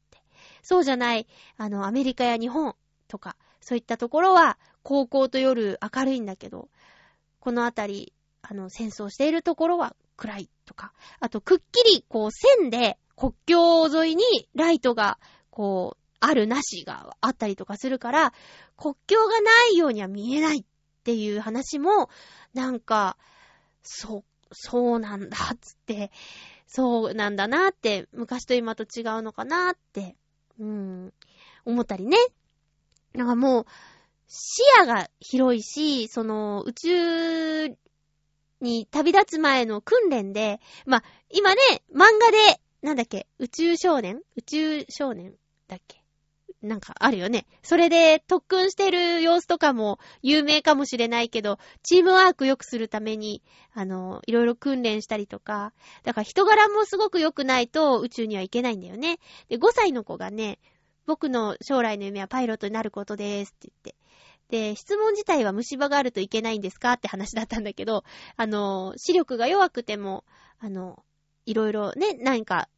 [0.68, 2.74] そうじゃない、あの、アメリカや日本
[3.06, 6.68] とか、そういったところは、高校と夜明るいんだけど、
[7.38, 14.24] このあたり、あの、戦争しているところは暗いとか、あと、くっきり、こう、線で、国境沿いに
[14.56, 18.32] ライトが、こう、あるなしがあったりとかするから、
[18.76, 20.64] 国境がないようには見えないっ
[21.04, 22.10] ていう話も、
[22.54, 23.16] なんか、
[23.84, 26.10] そう、そうなんだ、つって、
[26.66, 30.16] そうなんだなって、昔と今と違うのかなって、
[30.58, 31.12] うん、
[31.64, 32.16] 思ったりね。
[33.14, 33.66] なんかもう、
[34.28, 37.68] 視野が広いし、その、宇宙
[38.60, 41.60] に旅立つ前の訓練で、まあ、今ね、
[41.94, 44.20] 漫画で、なんだっけ、宇宙少年？
[44.36, 45.34] 宇宙少年
[45.68, 46.05] だっけ？
[46.66, 47.46] なんかあるよね。
[47.62, 59.18] それで特訓してる様子とかも有名かもしれないけど、チームワーク良くするために、あの、いろいろ訓練したりとか、だから人柄もすごく良くないと宇宙には行けないんだよね。
[59.48, 60.58] で、5歳の子がね、
[61.06, 63.96] 僕の将来の夢はパイロットになることですって言って。
[64.48, 66.92] で、質問自体は虫歯があるといけないんですか？
[66.94, 68.04] って話だったんだけど、
[68.36, 70.24] あの、視力が弱くても、
[70.58, 71.02] あの、
[71.46, 72.68] いろいろね、何か、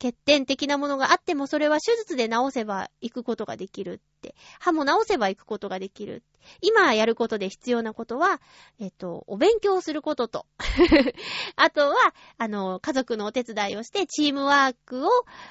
[0.00, 4.34] 欠点的なものがあっても、それは手術で治せば行くことができるって。
[4.58, 6.22] 歯も治せば行くことができる。
[6.60, 8.40] 今やることで必要なことは、
[8.78, 10.46] えっと、お勉強することと。
[11.56, 15.10] あとは、あの、家族のお手伝いをして、チームワークを、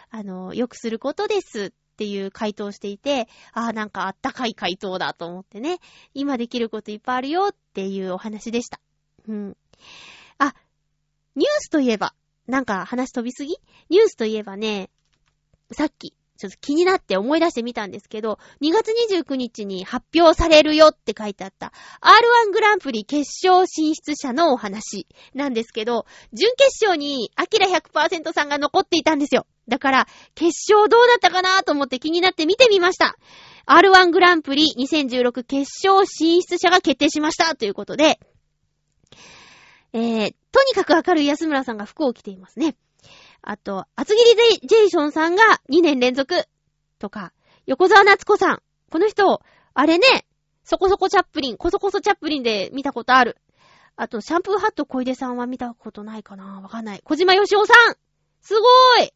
[0.09, 5.79] あの、良くすることですっていう回答をしていて、ああ、なんかあったかい回答だと思ってね。
[6.13, 8.79] 今できることいっぱいあるよっていうお話でした。
[9.27, 9.57] うん。
[10.37, 10.53] あ、
[11.35, 12.13] ニュースといえば、
[12.47, 13.55] なんか話飛びすぎ？
[13.89, 14.89] ニュースといえばね、
[15.71, 29.45] さっき、ちょっと気になって思い出してみたんですけど、2月29日に発表されるよって書いてあった R1 グランプリ決勝進出者のお話なんですけど、準決勝にアキラ100%さんが残っていたんですよ。
[29.69, 33.15] だから、決勝どうだったかなと思って気になって見てみました。
[33.65, 38.19] R1 グランプリ2016決勝進出者が決定しましたということで、
[39.93, 42.75] えー、とにかく明るい安村さんが服を着ていますね。
[43.41, 46.45] あと、厚切りジェイションさんが2年連続
[46.99, 47.33] とか、
[47.65, 48.61] 横澤夏子さん。
[48.89, 49.41] この人、
[49.73, 50.25] あれね、
[50.63, 53.37] そこそこチャップリン、こそこそチャップリンで見たことある。
[53.95, 57.01] あと、シャンプーハット小出さんは見たことないかなわかんない。
[57.03, 57.95] 小島よしおさん
[58.41, 59.13] すごーい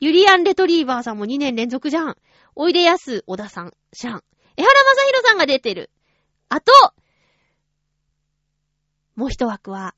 [0.00, 2.16] ユリアン・レトリーバーさんも2年連続じゃん。
[2.54, 4.24] おいでやす小田さん、シャン。
[4.56, 5.90] 江原正宏さんが出てる。
[6.48, 6.72] あと、
[9.16, 9.94] もう一枠は、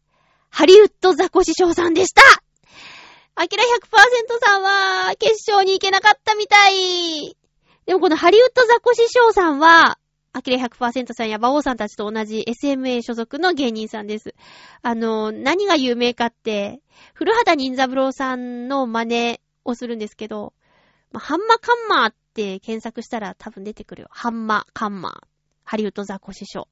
[0.50, 2.22] ハリウッドザコシショウさんでした
[3.34, 3.66] アキラ100%
[4.44, 7.36] さんは、決勝に行けなかったみたい。
[7.86, 9.98] でもこのハリウッドザコシショウさんは、
[10.34, 14.34] アキラ100%さんや馬王さんたちと同じ SMA 所属の芸人さんです。
[14.82, 16.80] あの、何が有名かって、
[17.14, 20.54] 古畑任三郎さんの真似をするんですけど、
[21.12, 24.08] まあハンマカンマーって検索したら多分出てくるよ。
[24.10, 25.12] ハンマカンマー。
[25.64, 26.66] ハリウッドザコシショ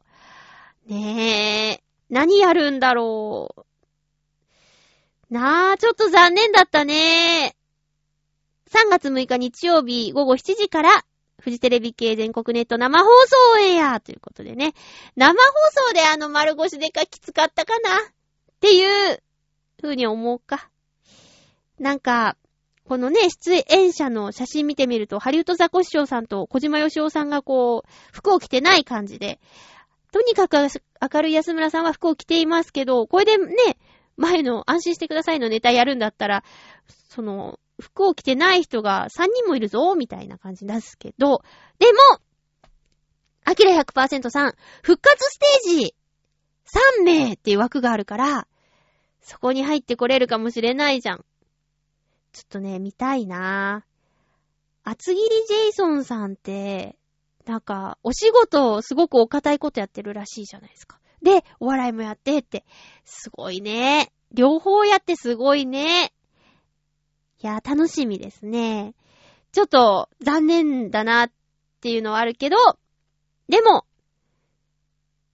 [0.88, 0.92] ウ。
[0.92, 1.89] ねえ。
[2.10, 5.34] 何やるんだろう。
[5.34, 7.56] なあ、ちょっと残念だったね。
[8.70, 11.04] 3月6日日曜日午後7時から、
[11.40, 14.74] フジテレビ系全国ネット生放送オンエアということでね。
[15.16, 15.48] 生放
[15.88, 18.02] 送であの丸腰でかきつかったかなっ
[18.60, 19.22] ていう
[19.80, 20.68] 風に思うか。
[21.78, 22.36] なんか、
[22.84, 29.38] このね、出演者の写真見てみると、ハリウッドザコシショウさんと小島よしおさんがこう、服を着てない感じで、
[30.12, 33.54] とにかく明るい安村さんは服を着ていますけど、これでね、
[34.16, 36.44] 前の安心してくださいのネタやるんだったら、
[37.08, 41.42] その、服を着てない人が3人もいるぞ、みたいな感じですけど、
[41.78, 41.98] でも、
[43.44, 45.94] アキラ100%さん、復活ステージ
[47.00, 48.46] 3名っていう枠があるから、
[49.22, 51.24] そこに入ってこれるかもしれないじゃん。
[52.32, 54.90] ちょっとね、見たいなぁ。
[54.90, 56.96] 厚切りジェイソンさんって、
[57.46, 60.98] なんか、お仕事すごくお堅いことやってるらしいじゃないですか。
[61.22, 62.64] で、お笑いもやってって。
[63.04, 64.12] すごいね。
[64.32, 66.12] 両方やってすごいね。
[67.42, 68.94] いや、楽しみですね。
[69.52, 71.32] ちょっと残念だなっ
[71.80, 72.56] ていうのはあるけど、
[73.48, 73.84] でも、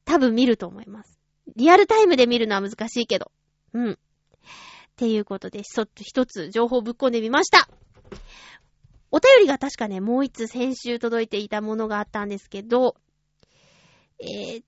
[0.05, 1.19] 多分見ると思います。
[1.57, 3.31] リアルタイムで見るのは難しいけど。
[3.73, 3.92] うん。
[3.92, 3.97] っ
[4.97, 7.69] ていうことで、一つ一つ情報ぶっ込んでみました。
[9.11, 12.97] お便りが確かね、もう一つ先週届いていたものがあったんですけど、
[14.19, 14.64] えー、っ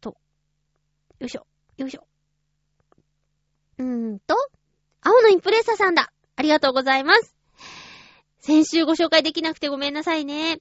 [0.00, 0.16] と、
[1.18, 2.06] よいしょ、よいしょ。
[3.78, 4.36] うーんと、
[5.02, 6.12] 青のインプレッサさんだ。
[6.36, 7.36] ありがとうございます。
[8.40, 10.58] 先週ご紹介できなくてごめんなさいね。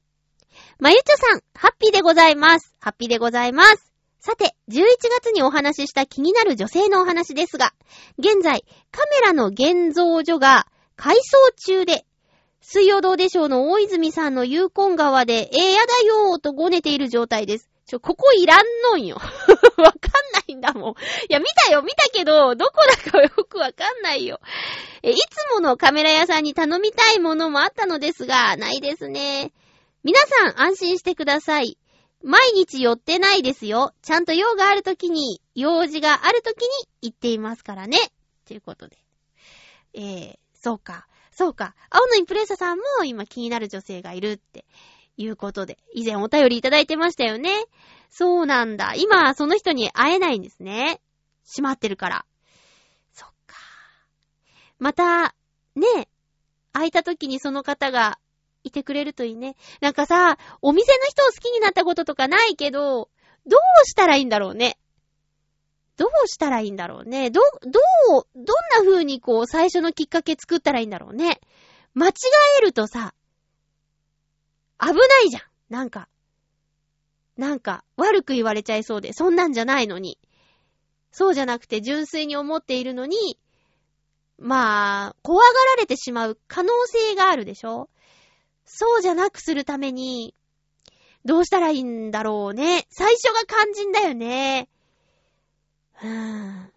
[0.79, 2.73] まゆちょさん、ハッピーでございます。
[2.79, 3.91] ハッピーでございます。
[4.19, 4.86] さて、11
[5.19, 7.73] 月にお話しした気になる女性のお話ですが、
[8.17, 12.06] 現在、カメラの現像所が改装中で、
[12.65, 17.69] 水曜どうでしょうの大泉さんのユーコン川で、えー、やだよーとごねている状態です。
[17.86, 19.17] ちょ、ここいらんのんよ。
[19.78, 20.93] わかんないんだもん。
[20.93, 20.95] い
[21.28, 24.39] や、見たよ、見たけど、どこだかよくわかんないよ。
[25.02, 29.52] え、いつものカメラ屋さんに頼みたいものもあったのですが、ないですね。
[30.06, 31.78] 皆さん安心してください。
[32.23, 33.93] 毎日寄ってないですよ。
[34.02, 36.69] ちゃんと用があるときに、用事があるときに
[37.02, 37.97] 行っていますからね。
[38.47, 38.97] ということで。
[39.93, 41.08] えー、そうか。
[41.34, 41.76] そうか。
[41.89, 44.65] 青のインプレッサさんも今気になる女性がいるって
[45.17, 47.50] いうことで、以前お便りいただいてましたよね。
[48.10, 48.93] そうなんだ。
[48.96, 51.02] 今、その人に会えないんですね。
[51.46, 52.26] 閉まってるから。
[53.13, 53.58] そっか。
[54.80, 55.36] また、
[55.76, 56.08] ね、
[56.72, 58.19] 会えた時にその方が
[58.63, 59.56] いてくれるといいね。
[59.82, 63.10] なんかさ、お店の人を好きになったこととかないけど、
[63.46, 64.78] どうしたらいいんだろうね。
[65.97, 67.29] どうしたらいいんだろうね。
[67.29, 67.79] ど、ど
[68.19, 71.39] う、どんな風にこう、最初のきっかけ作ったらいいんだろうね。
[71.93, 72.12] 間違
[72.60, 73.13] えるとさ、
[74.79, 74.93] 危な
[75.25, 75.43] いじゃん。
[75.69, 76.10] なんか。
[77.38, 80.19] なんか、悪く言われちゃいそうで、そんなんじゃないのに。
[81.12, 83.39] そうじゃなくて、純粋に思っているのに、
[84.39, 87.89] まあ、怖がられてしまう可能性があるでしょ
[88.65, 90.36] そうじゃなくするために、
[91.25, 92.86] どうしたらいいんだろうね。
[92.89, 94.67] 最初が肝心だよね。
[96.01, 96.71] うん。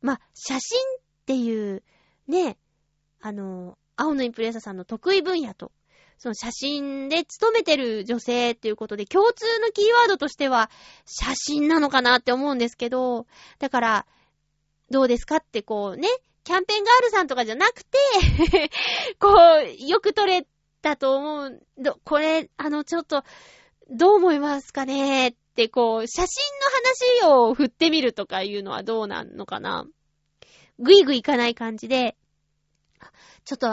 [0.00, 1.82] まあ、写真っていう、
[2.28, 2.56] ね、
[3.20, 5.70] あの、青のインプレッサさんの得意分野と、
[6.18, 10.70] その写真で勤めてる女性っていうことで、共通のキーワードとしては、
[11.06, 13.26] 写真なのかなって思うんですけど、
[13.58, 14.06] だから、
[14.90, 16.08] どうですかってこうね、
[16.44, 17.98] キャンペーンガールさんとかじゃなくて、
[19.18, 19.28] こ
[19.64, 20.46] う、よく撮れ
[20.80, 21.60] たと思う。
[21.78, 23.24] どこれ、あの、ちょっと、
[23.90, 26.42] どう思いますかねって、こう、写真
[27.22, 29.86] の話を振ってみるとかいうのはどうなんのかな？
[30.78, 32.16] ぐいぐいいかない感じで、
[33.44, 33.68] ちょっと、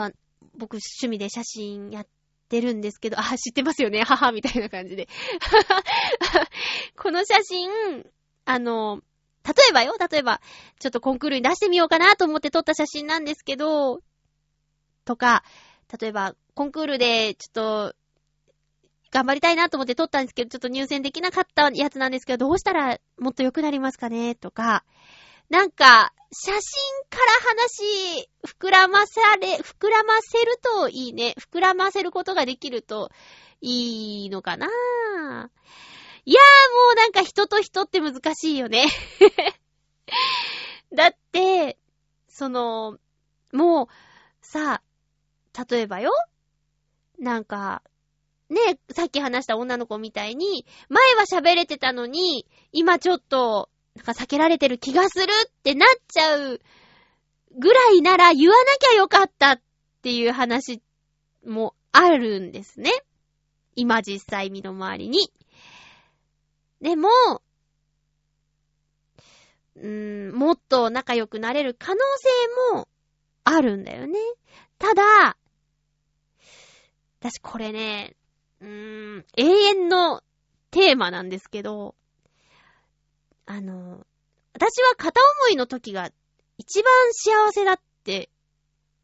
[0.56, 2.06] 僕趣味で写真やっ
[2.48, 5.08] てるんですけど、あ、知ってますよね、母みたいな感じで。
[6.96, 7.70] この写真、
[8.44, 9.02] あの、
[9.44, 10.40] 例えばよ、例えば、
[10.78, 14.00] ちょっとコンクールに出してみようかなと思って撮った写真なんですけど、
[15.04, 15.44] とか、
[15.98, 17.96] 例えば、コンクールで、ちょっと、
[19.10, 24.34] 頑張りたいなと思って撮ったんですけど、ちょっと入選できなかったやつなんですけど、どうしたらもっと良くなりますかね？
[24.34, 24.84] とか、
[25.48, 26.60] なんか、写真
[27.10, 31.34] から話、膨らまされ、膨らませるといいね。
[31.38, 33.10] 膨らませることができると
[33.60, 34.68] いいのかな？
[36.24, 38.86] いやーもうなんか人と人って難しいよね。
[40.94, 41.78] だって、
[42.28, 42.98] その、
[43.52, 43.88] もう、
[44.40, 44.82] さ、
[45.68, 46.12] 例えばよ、
[47.18, 47.82] なんか、
[48.50, 56.60] ね、さっき話した女の子みたいに、前は喋れてたのに、今ちょっと、なんか避けられてる気がするってなっちゃう
[57.58, 59.60] ぐらいなら言わなきゃよかったっ
[60.02, 60.80] ていう話
[61.46, 62.90] もあるんですね。
[63.76, 65.32] 今実際身の回りに。
[66.80, 67.08] でも、
[69.76, 72.00] うーん、もっと仲良くなれる可能
[72.72, 72.88] 性も
[73.44, 74.18] あるんだよね。
[74.78, 75.36] ただ、
[77.20, 78.16] 私これね、
[78.60, 80.22] うー、永遠の
[80.70, 81.94] テーマなんですけど、
[83.46, 84.06] あの、
[84.52, 86.10] 私は片思いの時が
[86.58, 88.30] 一番幸せだって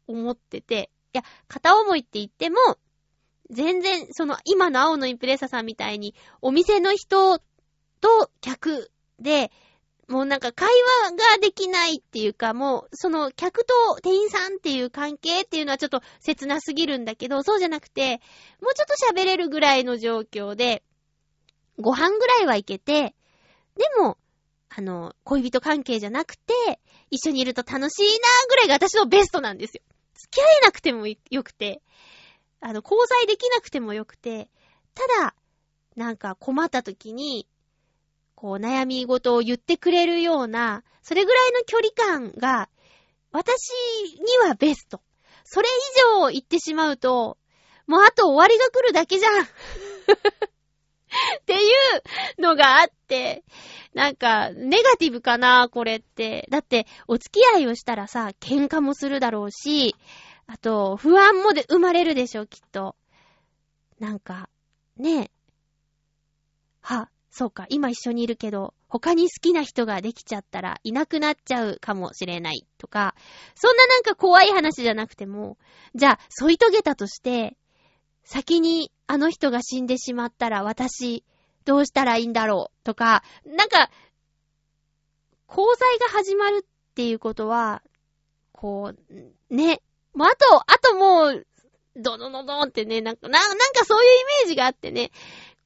[0.07, 2.57] 思ってて、いや、片思いって言っても、
[3.49, 7.43] 全然、その、今の青のインプレッサさんみたいに、お店の人と
[8.41, 9.51] 客で、
[10.07, 10.69] もうなんか会
[11.03, 18.21] 話ができないっていうか、もう、その客と店員さんっていう関係っていうのはちょっと切なすぎるんだけど、そうじゃなくて、
[18.61, 20.81] もうちょっと喋れるぐらいの状況で、
[21.77, 23.15] ご飯ぐらいはいけて、
[23.75, 24.17] でも、
[24.69, 26.79] あの、恋人関係じゃなくて、
[27.09, 29.83] 一緒にいると楽しいなぐらいが私のベストなんですよ。
[30.13, 31.81] 付き合えなくてもよくて、
[32.61, 34.49] あの、交際できなくてもよくて、
[34.93, 35.35] ただ、
[35.95, 37.47] なんか困った時に、
[38.37, 42.69] こう悩み事を言ってくれるような、それぐらいの距離感が、
[43.31, 43.71] 私
[44.43, 45.01] にはベスト。
[45.43, 45.71] それ以
[46.21, 47.39] 上言ってしまうと、
[47.87, 49.41] もうあと終わりが来るだけじゃん。
[49.41, 49.47] っ
[51.47, 51.65] てい
[52.37, 53.43] うのがあって、
[53.95, 56.45] なんか、ネガティブかな、これって。
[56.51, 59.95] だって、お付き合いをしたらさ、喧嘩もするだろうし、
[60.45, 62.95] あと、不安もで生まれるでしょ、きっと。
[63.99, 64.49] なんか、
[64.95, 65.31] ねえ。
[66.81, 73.13] は、そうか、今一緒にいるけど、他に好きな人ができちゃったらいなくなっちゃうかもしれないとか、
[73.53, 75.59] そんななんか怖い話じゃなくても、
[75.93, 77.55] じゃあ、添い遂げたとして、
[78.23, 81.23] 先にあの人が死んでしまったら私、
[81.63, 83.91] どうしたらいいんだろうとか、なんか、
[85.47, 87.83] 交際が始まるっていうことは、
[88.51, 89.83] こう、ね、
[90.15, 91.45] もうあと、あともう、
[91.95, 95.11] ドドドドンってね、なんか、な、なんかそういうイメージがあってね、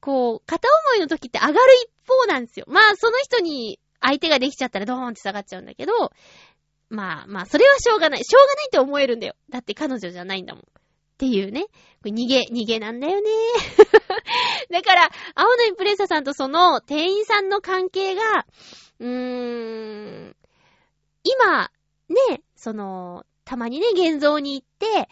[0.02, 2.66] こう、片思いの時って上がる一方なんですよ。
[2.68, 5.92] まあ、その人に相手ができちゃったらドーンって下がっちゃうんだけど、
[6.90, 8.24] まあまあ、それはしょうがない。
[8.24, 9.34] しょうがないって思えるんだよ。
[9.48, 10.62] だって彼女じゃないんだもん。
[10.62, 10.66] っ
[11.18, 11.62] ていうね。
[11.62, 11.68] こ
[12.06, 13.30] れ逃げ、逃げなんだよね。
[14.70, 18.44] だから、青のインプレッサさんとその店員さんの関係が、
[18.98, 19.08] うー
[20.30, 20.36] ん、
[21.22, 21.70] 今、
[22.08, 25.08] ね、その、たまにね、現像に行って、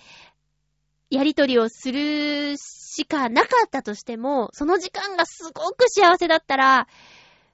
[1.11, 2.57] やりとりをする
[3.01, 6.87] しかなかったとしても、その時間がすごく幸せだったら、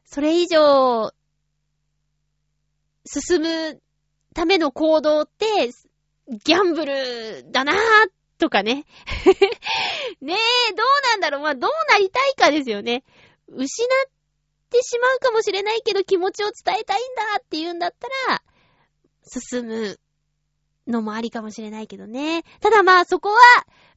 [0.05, 1.12] それ以上、
[3.05, 3.80] 進む
[4.34, 5.70] ための行動って、
[6.44, 7.76] ギャンブルだなー
[8.38, 8.86] とかね。
[10.20, 13.05] ねえ、どうなんだろうまあ、どうなりたいかですよね。
[13.49, 14.09] 失っ
[14.68, 18.42] てしまうかもしれないけど気持ちを伝えたいんだって言うんだったら、
[19.22, 20.01] 進む
[20.88, 22.42] のもありかもしれないけどね。
[22.61, 23.38] ただまあそこは、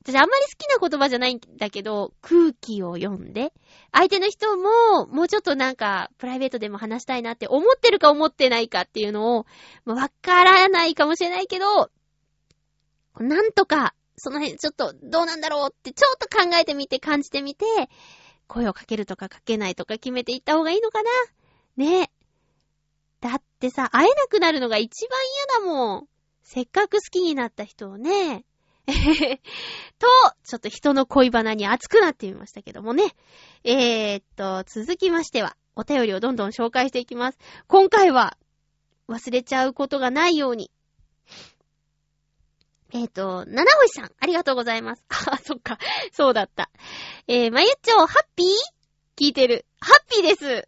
[0.01, 3.51] 私あんまり好きな言葉じゃないんだけど、空気を読んで、
[3.91, 9.45] 相手の人も、もうちょっとなんか、プライベートでも話したいなって思ってるか思ってないかっていうのを、
[9.85, 11.91] まあわからないかもしれないけど、
[13.19, 17.65] なんとか、その辺ちょっとどうなんだろうってちょっと考えてみて感じてみて、
[18.47, 21.09] 声をかけるとかかけないとか決めていった方がいいのかな
[21.77, 22.11] ね。
[23.21, 25.19] だってさ、会えなくなるのが一番
[25.59, 26.07] 嫌だもん。
[26.43, 28.45] せっかく好きになった人をね。
[29.99, 30.07] と、
[30.43, 33.15] ちょっと人の恋バナに熱くなってみましたけどもね。
[33.63, 37.37] えー、っと、続きましては、お便りをどんどん紹介していきます。
[37.67, 38.37] 今回は、
[39.07, 40.71] 忘れちゃうことがないように。
[42.91, 45.03] えー、っと、七星さん、ありがとうございます。
[45.29, 45.77] あ、そっか。
[46.11, 46.71] そうだった。
[47.27, 48.47] えー、まゆっちょ、ハッピー？
[49.15, 49.65] 聞いてる。
[49.79, 50.67] ハッピーです。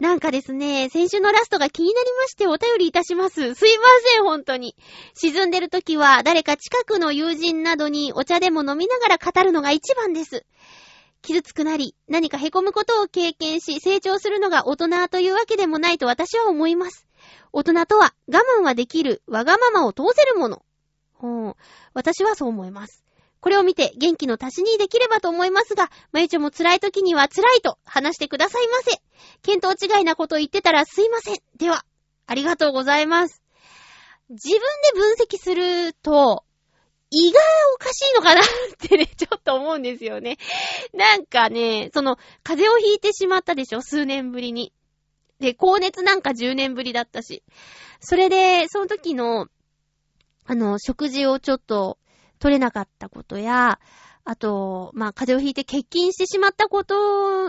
[0.00, 3.54] なんかですね、先週のラストが気になりましてお便りいたします。
[3.54, 3.84] すいま
[4.14, 4.74] せん、本当に。
[5.12, 10.46] 沈んでる時は誰か近くの友人などにお茶でも飲みながら語るのが一番です。
[11.20, 17.06] 傷つくなり、何か凹むことを経験し成長するのが大人というわけでもないと私は思います。
[17.52, 20.62] 大人とは我慢はできるわがままを通せるもの。
[21.12, 21.56] ほう。
[21.92, 23.04] 私はそう思います。
[23.40, 29.00] これを見て元気の足しにできればと思いますが、まゆちょも辛い時には辛いと話してくださいませ。
[29.42, 31.38] 見当違いなこと言ってたらすいません。
[31.56, 31.84] では、
[32.26, 33.42] ありがとうございます。
[34.28, 34.60] 自分
[34.94, 36.44] で分析すると、
[37.10, 37.40] 胃が
[37.74, 38.44] おかしいのかなっ
[38.78, 40.38] てね、 ちょっと思うんですよね。
[40.92, 44.72] なんかね、その、風邪をひいてしまったでしょ数年ぶりに。
[45.40, 47.42] で、高熱なんか10年ぶりだったし。
[48.00, 49.48] それで、その時の、
[50.44, 51.98] あの、食事をちょっと
[52.40, 53.78] 取れなかったことや、
[54.24, 57.00] あと、まあ、風邪をひいて欠勤してしまったことは、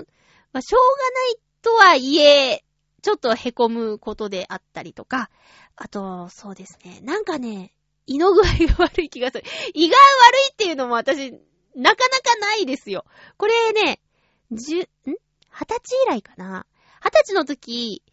[0.02, 2.64] しょうがないとはいえ、
[3.02, 5.30] ちょっと凹むことであったりとか、
[5.76, 7.00] あと、そうですね。
[7.02, 7.74] なんかね、
[8.06, 8.46] 胃の具合
[8.78, 9.44] が悪い気がする。
[9.74, 11.40] 胃が悪いっていうのも私、なか
[11.76, 11.96] なか
[12.40, 13.06] ないですよ。
[13.38, 14.02] これね、
[14.52, 14.84] じゅ、ん？
[14.84, 15.16] 二
[15.66, 16.66] 十歳以来かな。
[17.04, 18.04] 二十歳の時、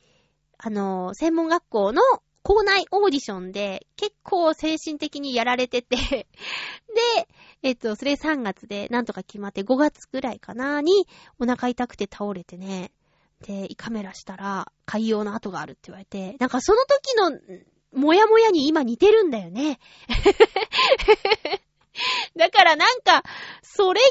[0.59, 2.03] あの、専門学校の
[2.43, 6.27] 校内オーディションで結構精神的にやられてて で、
[7.63, 11.07] えっと、それ3月でなんとか決まって5月くらいかなに
[11.39, 12.93] お腹痛くて倒れてね。
[13.41, 17.39] で、胃カメラしたら海洋の跡があるって言われて、なんかその時の
[17.93, 19.79] もやもやに今似てるんだよね。
[22.37, 23.23] だからなんか、
[23.63, 24.07] それ系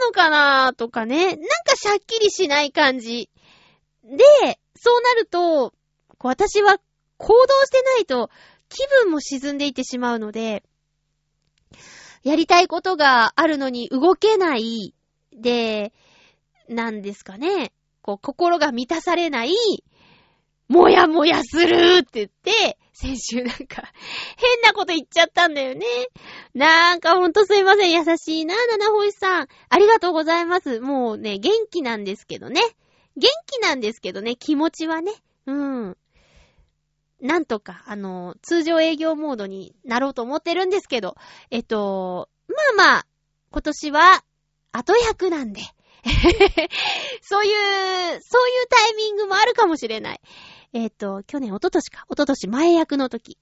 [0.00, 1.26] なのかなとかね。
[1.26, 1.42] なんか
[1.76, 3.30] しゃっきりしない感じ。
[4.04, 5.72] で、そうなると、
[6.20, 6.78] 私は
[7.18, 8.30] 行動してないと
[8.68, 10.62] 気分も沈んでいってしまうので、
[12.22, 14.94] やりたいことがあるのに動けない
[15.32, 15.92] で、
[16.68, 17.72] なんですかね。
[18.02, 19.54] こう、心が満たされない。
[20.68, 23.90] もやもやするって言って、先週なんか、
[24.36, 25.86] 変なこと言っちゃったんだよね。
[26.52, 27.92] なんかほんとすいません。
[27.92, 29.48] 優しいな、七星さん。
[29.68, 30.80] ありがとうございます。
[30.80, 32.60] もうね、元気なんですけどね。
[33.16, 35.12] 元気なんですけどね、気持ちはね。
[35.46, 35.96] うん。
[37.20, 41.16] なんとか、あの、通常営業モードになろうと思ってるんですけど、
[41.50, 43.06] えっと、まあまあ、
[43.50, 44.24] 今年は、
[44.72, 45.62] 後役なんで。
[47.22, 50.20] そういう、そういうタイミングもあるかもしれない。
[50.72, 52.04] えっ、と、去年、一昨年か。
[52.08, 53.38] 一昨年前役の時。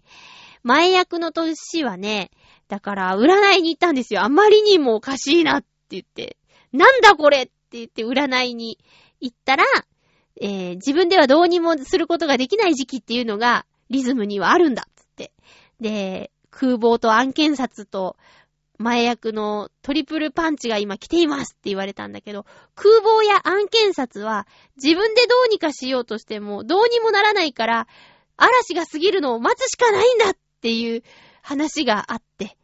[0.63, 2.31] 前役の年はね、
[2.69, 4.23] だから、占いに行ったんですよ。
[4.23, 6.39] あまりにもおかしいなって言って。
[6.73, 8.79] なんだこれって言って占いに
[9.21, 9.65] 行ったら、
[10.41, 15.33] えー自分ではどうにもすることができない時期っていうのが、リズムにはあるんだっつって。
[15.81, 18.17] で、空房と案件札と、
[18.79, 27.89] 前役のトリプルパンチが今来ていますって言われたんだけど、空房や案件札は自分でどうにかしようとしてもどうにもならないから、
[28.37, 31.03] 嵐が過ぎるのを待つしかないんだっていう
[31.41, 32.57] 話があって、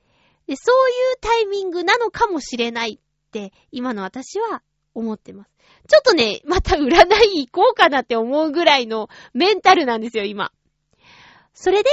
[0.47, 4.63] で、そういうタイミングなのかもしれないって、今の私は
[4.95, 5.52] 思ってます。
[5.89, 10.53] ちょっとね、また占い行こうかなって思うぐらいのメンタルなんですよ、今。
[11.55, 11.91] それで、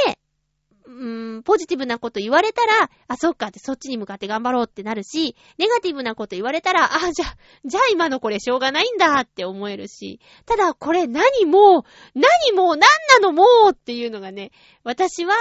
[0.86, 7.26] うーん、ポジティブなこと言われたら、あ、そっかってそっちに向かって頑張ろうってなるし、ネガティブなこと言われたら、あ、じゃ、
[7.66, 14.52] じゃあ今のこれしょうがないんだって思えるし、ただこれ何も、何もう、何なのもうっていうのがね、
[14.84, 15.36] 私は、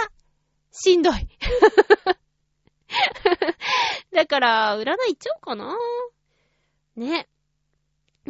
[0.70, 1.14] しんどい。
[4.12, 5.76] だから、占い行っちゃおうかな。
[6.97, 7.29] ね。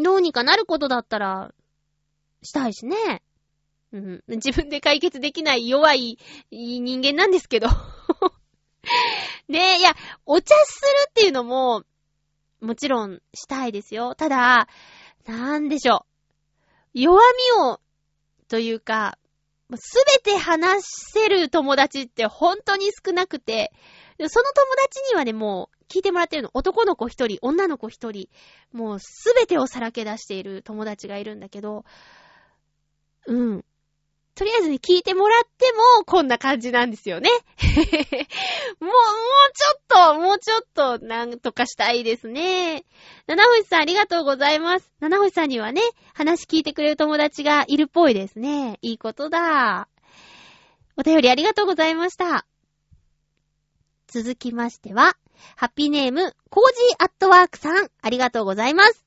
[0.09, 1.53] どうにかなることだったら、
[2.43, 3.23] したいしね。
[3.93, 4.23] うん。
[4.27, 6.19] 自分で解決できない弱い
[6.51, 7.69] 人間なんですけど。
[9.49, 9.95] ねえ、いや、
[10.25, 11.83] お茶するっていうのも、
[12.63, 14.15] もちろんしたいですよ。
[14.15, 14.67] ただ、
[15.27, 16.07] なんでしょ
[16.95, 17.01] う。
[17.01, 17.21] 弱
[17.59, 17.79] みを、
[18.49, 19.19] というか、
[19.77, 20.83] すべて話
[21.13, 23.73] せる友達って本当に少なくて、
[24.17, 26.51] その友達にはね、もう聞いてもらってるの。
[26.55, 28.29] 男の子一人、女の子一人、
[28.73, 31.85] もうすべてをさらけ出している友達がいるんだけど、
[33.27, 33.65] うん。
[34.39, 37.29] とりあえずね、聞いてもらっても、こんな感じなんですよね。
[38.79, 38.93] もう、もう
[39.53, 42.85] ちょっと、もうちょっと、なんとかしたいですね。
[43.27, 44.93] 七星さんありがとうございます。
[45.01, 45.83] 七星さんにはね、
[46.15, 48.79] 話聞いてくれる友達がいるっぽいですね。
[48.81, 49.89] いいことだ。
[50.97, 52.47] お便りありがとうございました。
[54.07, 55.17] 続きましては、
[55.57, 59.05] ハッピーネーム、コージーアットワークさん、ありがとうございます。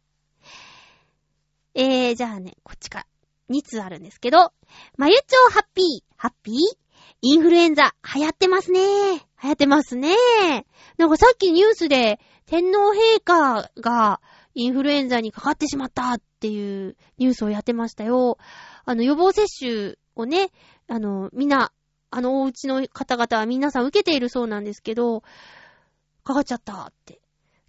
[1.74, 3.06] えー、じゃあね、こっちから、
[3.50, 4.52] 2通あるんですけど、
[4.98, 5.86] まゆちょうハッピー、
[6.18, 6.56] ハッピー
[7.24, 8.80] インフルエンザ、流行ってますね。
[8.82, 10.16] 流行ってますね。
[10.98, 14.22] なんかさっきニュースで、天皇陛下が
[14.56, 18.38] インフルエンザにかかってしまったっていうニュースをやってましたよ。
[18.86, 20.52] あの、予防接種をね、
[20.88, 21.72] あの、みんな、
[22.10, 25.24] あのお家の方々は皆さん受けているそうなんですけど、
[26.24, 27.20] かかっちゃったって。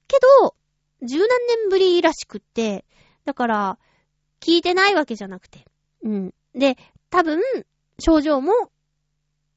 [0.09, 0.55] けど、
[1.03, 2.85] 十何年ぶりらしくって、
[3.25, 3.79] だから、
[4.41, 5.65] 聞いてないわけじゃなくて。
[6.03, 6.35] うん。
[6.55, 6.77] で、
[7.11, 7.41] 多分、
[7.99, 8.53] 症状も、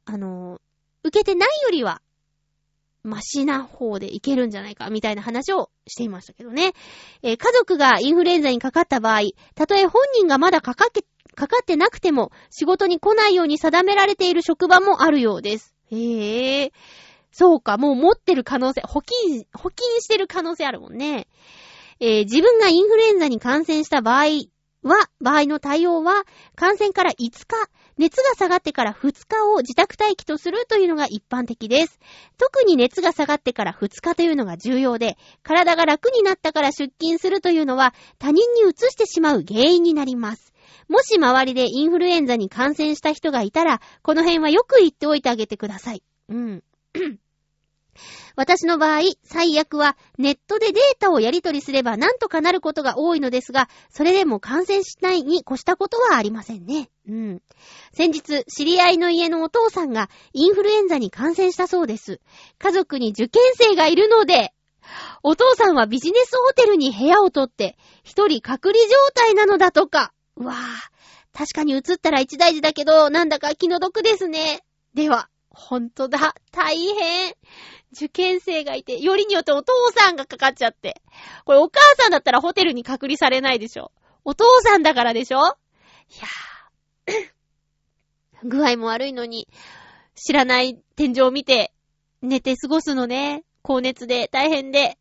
[0.05, 0.61] あの、
[1.03, 2.01] 受けてないよりは、
[3.03, 6.73] マシな方でいけるんじゃないか、みたいな話をしていましたけどね。
[7.21, 9.21] えー家族がインフルエンザにかかった場合、
[9.53, 11.03] たとえ本人がまだかかって、
[11.35, 15.75] かかってなくても、仕事に来ないように定められている職場もあるようです。
[15.91, 16.71] へえ。
[17.37, 21.27] そうか、もう持ってる可能性、保菌、保菌してる可能性あるもんね。
[21.99, 24.23] えー自分がインフルエンザに感染した場合
[24.83, 26.23] は、場合の対応は、
[26.55, 31.99] 感染から5日、熱が下がってから2日を自宅待機とするというのが一般的です。
[32.37, 40.53] 特に熱が下がってから2日というのが重要で、体が楽になったから出勤するというのは他人に移してしまう原因になります。
[40.87, 46.03] もし周りでインフルエンザに感染した人がいたら、この辺はよく言っておいてあげてください。
[46.29, 46.63] うん。
[48.35, 56.89] 私の場合、最悪はネットでデータをやり取りすればなんとかなることが多いのですが、それでも感染しないに越したことはありませんね。
[57.07, 57.41] うん。
[57.93, 62.19] 先日、知り合いの家のお父さんがインフルエンザに感染したそうです。
[62.59, 64.53] 家族に受験生がいるので、
[65.23, 70.13] お父さんはビジネスホテルに部屋を取って、一人隔離状態なのだとか。
[70.35, 74.61] うわぁ、確かに映ったら一大事だけど、なんだか気の毒ですね。
[74.93, 77.33] では、ほんとだ、大変。
[77.95, 81.01] 受験生がいて、よりによってお父さんがかかっちゃって。
[81.45, 83.91] これお母さんだったらホテルに隔離されないでしょ。
[84.25, 87.31] お父さんだからでしょいやー。
[88.47, 89.47] 具合も悪いのに、
[90.15, 91.73] 知らない天井を見て、
[92.21, 93.43] 寝て過ごすのね。
[93.61, 94.97] 高熱で大変で。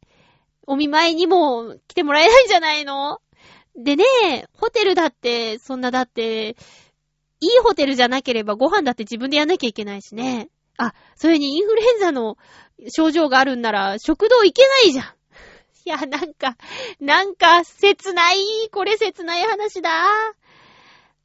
[0.67, 3.21] お見舞いにも来てもらえないんじゃないの
[3.77, 4.05] でね、
[4.53, 6.57] ホテルだって、そんなだって、
[7.41, 10.49] いいホテルじゃなければご飯だって自分でやんなきゃいけないしね。
[10.79, 12.37] あ、それにインフルエンザの
[12.89, 15.07] 症状があるんなら食堂行けないじゃん。
[15.87, 16.57] いや、なんか、
[17.01, 18.69] なんか、切ない。
[18.71, 19.91] これ切ない話だ。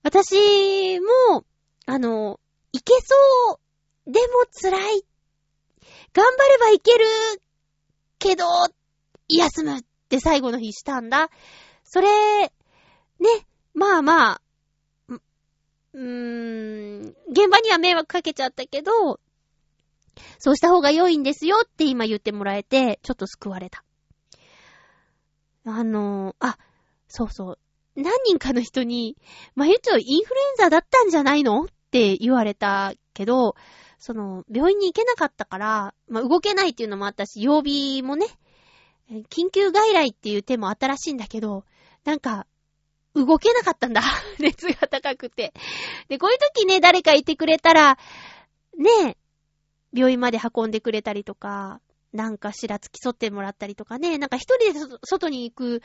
[0.03, 1.45] 私も、
[1.85, 2.39] あの、
[2.71, 3.59] いけそ
[4.07, 4.11] う。
[4.11, 5.05] でも辛い。
[6.13, 7.05] 頑張ればいける。
[8.19, 8.45] けど、
[9.29, 11.29] 休むって最後の日したんだ。
[11.83, 12.07] それ、
[12.47, 12.49] ね、
[13.73, 14.41] まあまあ、
[15.93, 19.19] うーん、現場には迷惑かけちゃったけど、
[20.38, 23.84] そうした方が良いんですよって今言ってもらえて、ちょっと救われた。
[25.65, 26.57] あの、あ、
[27.07, 27.59] そうそう。
[27.95, 29.17] 何人かの人に、
[29.55, 33.55] まゆちょインフルエンザだったんじゃないのって言われたけど、
[33.97, 38.28] その、病院に行けなかったから、まあ、動けないっていうのもあったし、曜日もね、
[39.30, 41.65] 緊急外来っていう手もあったらしいんだけど、
[42.05, 42.47] なんか、
[43.15, 44.01] 動けなかったんだ。
[44.39, 45.53] 熱が高くて。
[46.07, 47.97] で、こういう時ね、誰かいてくれたら、
[48.78, 49.17] ね、
[49.93, 51.81] 病院まで運んでくれたりとか、
[52.13, 55.81] なんかしら付き添ってもらったりとかね、なんか一人で外に行く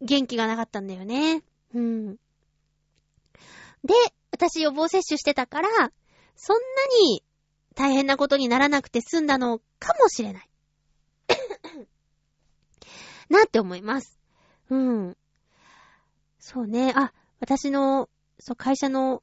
[0.00, 1.42] 元気がなかったんだよね。
[1.74, 2.16] うん。
[3.84, 3.94] で、
[4.32, 5.68] 私予防接種してたから、
[6.34, 6.62] そんな
[7.02, 7.22] に
[7.74, 10.50] 大変なことにならなくて済んだのかもしれない。
[13.28, 14.18] なって思います。
[14.70, 15.16] うん。
[16.38, 16.92] そうね。
[16.96, 18.08] あ、私の、
[18.38, 19.22] そう、会社の、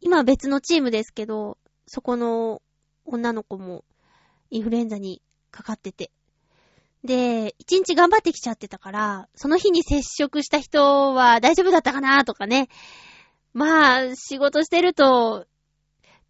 [0.00, 2.62] 今別のチームですけど、そこの
[3.04, 3.84] 女の子も
[4.50, 6.10] インフルエンザにかかってて。
[7.04, 12.68] で、一日頑張ってきちゃってたから、その日に接触した人は大丈夫だったかなとかね。
[13.54, 15.46] まあ、仕事してると、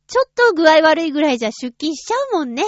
[0.07, 2.65] ちょっと具合悪いぐらいじゃ出勤しちゃうもんね。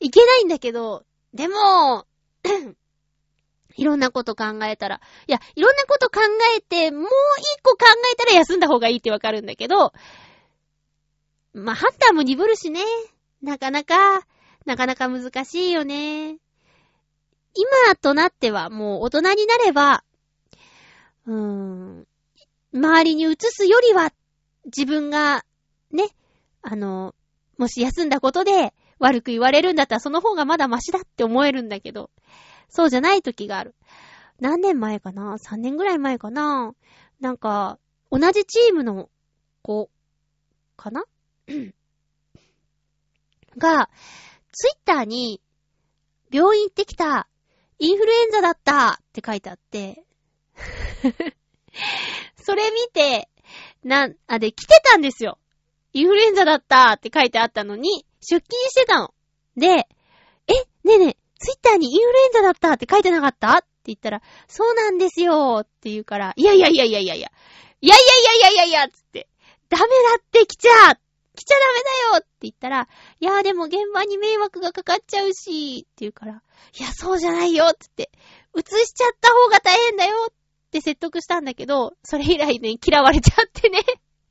[0.00, 2.06] いけないんだけど、でも、
[3.76, 6.20] いろんなこと考えたら、いや、いろんなこと考
[6.56, 9.92] えて、もう一個考えたら休んだ方がいいってわかるんだけど、
[11.54, 12.80] まあ、ハンターも鈍るしね。
[13.40, 14.26] なかなか、
[14.66, 16.38] なかなか難しいよね。
[17.54, 20.02] 今となってはもう大人になれば、
[21.26, 22.06] うーん、
[22.74, 24.12] 周りに移すよりは、
[24.64, 25.44] 自分が、
[25.92, 26.08] ね、
[26.62, 27.14] あの、
[27.56, 32.10] もし休んだことで悪く言われるんだったらその方がまだマシだって思えるんだけど、
[32.68, 33.76] そうじゃない時がある。
[34.40, 36.74] 何年前かな ?3 年ぐらい前かな？
[37.20, 37.78] なんか、
[38.10, 39.08] 同じチームの
[39.62, 39.88] 子、
[40.76, 41.04] かな？
[43.58, 43.88] が、
[44.52, 45.40] ツイッターに、
[46.30, 47.28] 病院行ってきた、
[47.78, 50.04] インフルエンザだったって書いてあって、
[52.42, 53.28] それ見て、
[53.82, 55.38] なん、あ、で、来てたんですよ。
[55.92, 59.14] インフルエンザだったって書いてあったのに、出勤してたの。
[59.56, 60.52] で、え、
[60.84, 63.58] ねえねえ、ツイッターにインフルエンザだったって書いてなかった？
[63.58, 67.30] って言ったら、そうなんですよって言うから、いやいやいやいやいやいや、
[67.80, 69.28] いやいやいやいやいやつって、
[69.68, 69.88] ダメだ
[70.18, 70.98] って来ちゃ
[71.36, 71.80] 来ちゃダメ
[72.12, 72.88] だよって言ったら、
[73.20, 76.42] いやーでも現場に迷惑がかかっちゃうし、って言うから、
[76.78, 78.10] いや、そうじゃないよって
[78.54, 80.32] 言って、移しちゃった方が大変だよっ
[80.70, 83.80] て説得したんだけど、それ以来ね、嫌われちゃってね。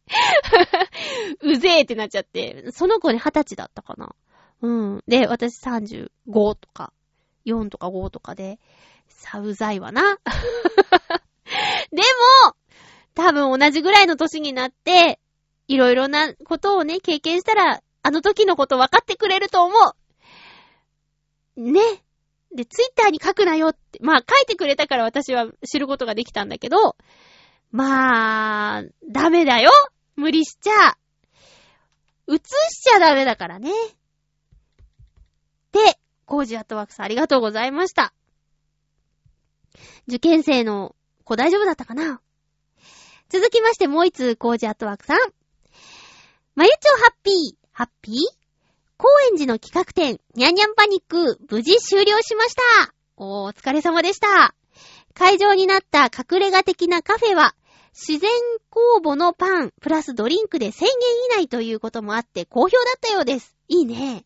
[1.41, 4.16] うぜーってなっちゃって、その子ね、二十歳だったかな。
[4.62, 5.04] うん。
[5.08, 6.10] で、私35
[6.56, 6.93] とか、
[7.45, 8.60] 4とか5とかで、
[9.08, 10.18] さ、うざいわな。
[11.91, 12.01] で
[12.45, 12.56] も、
[13.14, 15.20] 多分同じぐらいの年になって、
[15.68, 19.74] いろいろなことをね、経験したら、あの時のこと分かってくれると思
[21.55, 21.61] う。
[21.61, 21.82] ね。
[22.55, 26.95] で、ツイッターに書くなよって、まあ書いてくれたから私は知ることができたんだけど、
[27.72, 29.72] まあ、ダメだよ
[30.16, 30.97] 無理しちゃ。
[32.28, 32.39] 映し
[32.84, 33.72] ちゃダメだからね。
[35.72, 35.80] で、
[36.26, 38.14] コージアットワークさんありがとうございました。
[40.07, 42.22] 受験生の子大丈夫だったかな？
[43.30, 45.18] 続きましてもう一通コージアットワークさん。
[46.56, 47.36] まゆちょハッピー、
[47.72, 48.16] ハッピー？
[48.97, 52.93] 高円寺の企画展、ニャンニャンパニック、無事終了しました。
[53.18, 54.54] お疲れ様でした。
[55.16, 57.56] 会場になった隠れ家的なカフェは、
[57.91, 58.30] 自然
[58.70, 60.89] 酵母のパン、プラスドリンクで1000円
[61.39, 63.56] 以内ということもあって好評だったようです。
[63.68, 64.24] いいね。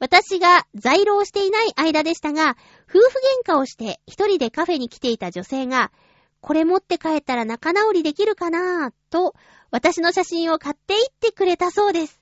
[0.00, 2.56] 私が在労していない間でしたが、
[2.90, 3.06] 夫婦
[3.46, 5.92] 喧嘩をして一人でカフェに来ていた女性が、
[6.40, 9.36] これ持って帰ったら仲直りできるかなぁ、と、
[9.72, 12.20] 私の写真を買っていってくれたそうです。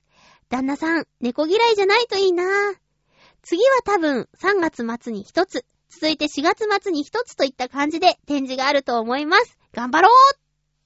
[0.49, 2.47] 旦那さん、猫嫌いじゃないといいなぁ。
[3.43, 9.59] 次は多分3月末に一つ、続いて4月末に一つといった感じで展示があると思います。
[9.73, 10.37] 頑張ろうっ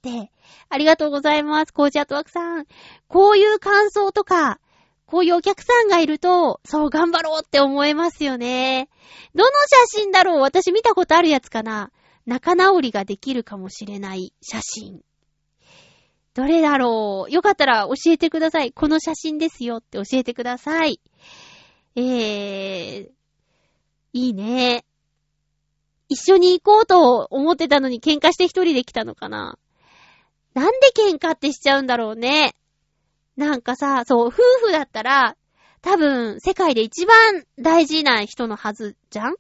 [0.02, 0.32] て。
[0.70, 1.74] ありがとうございます。
[1.74, 2.66] コーチアットワークさん。
[3.08, 4.60] こういう感想とか、
[5.06, 8.90] こういうお客さんがいると、そう、頑張ろうって思えますよね。
[9.36, 9.52] どの
[9.88, 10.40] 写真だろう？
[10.40, 11.92] 私見たことあるやつかな
[12.26, 15.02] 仲直りができるかもしれない写真。
[16.36, 17.32] どれだろう？
[17.32, 18.72] よかったら教えてください。
[18.72, 21.00] この写真ですよって教えてください。
[21.96, 23.10] えー、
[24.14, 24.86] いいね。
[26.10, 29.58] 一緒に行こうと思ってたのに喧嘩して一人で来たのかな？
[30.54, 32.56] なんで喧嘩ってしちゃうんだろうね？
[33.38, 34.32] なんかさ、そう、夫
[34.66, 35.36] 婦だったら、
[35.82, 39.36] 多分、世界で一番大事な人のはずじゃん？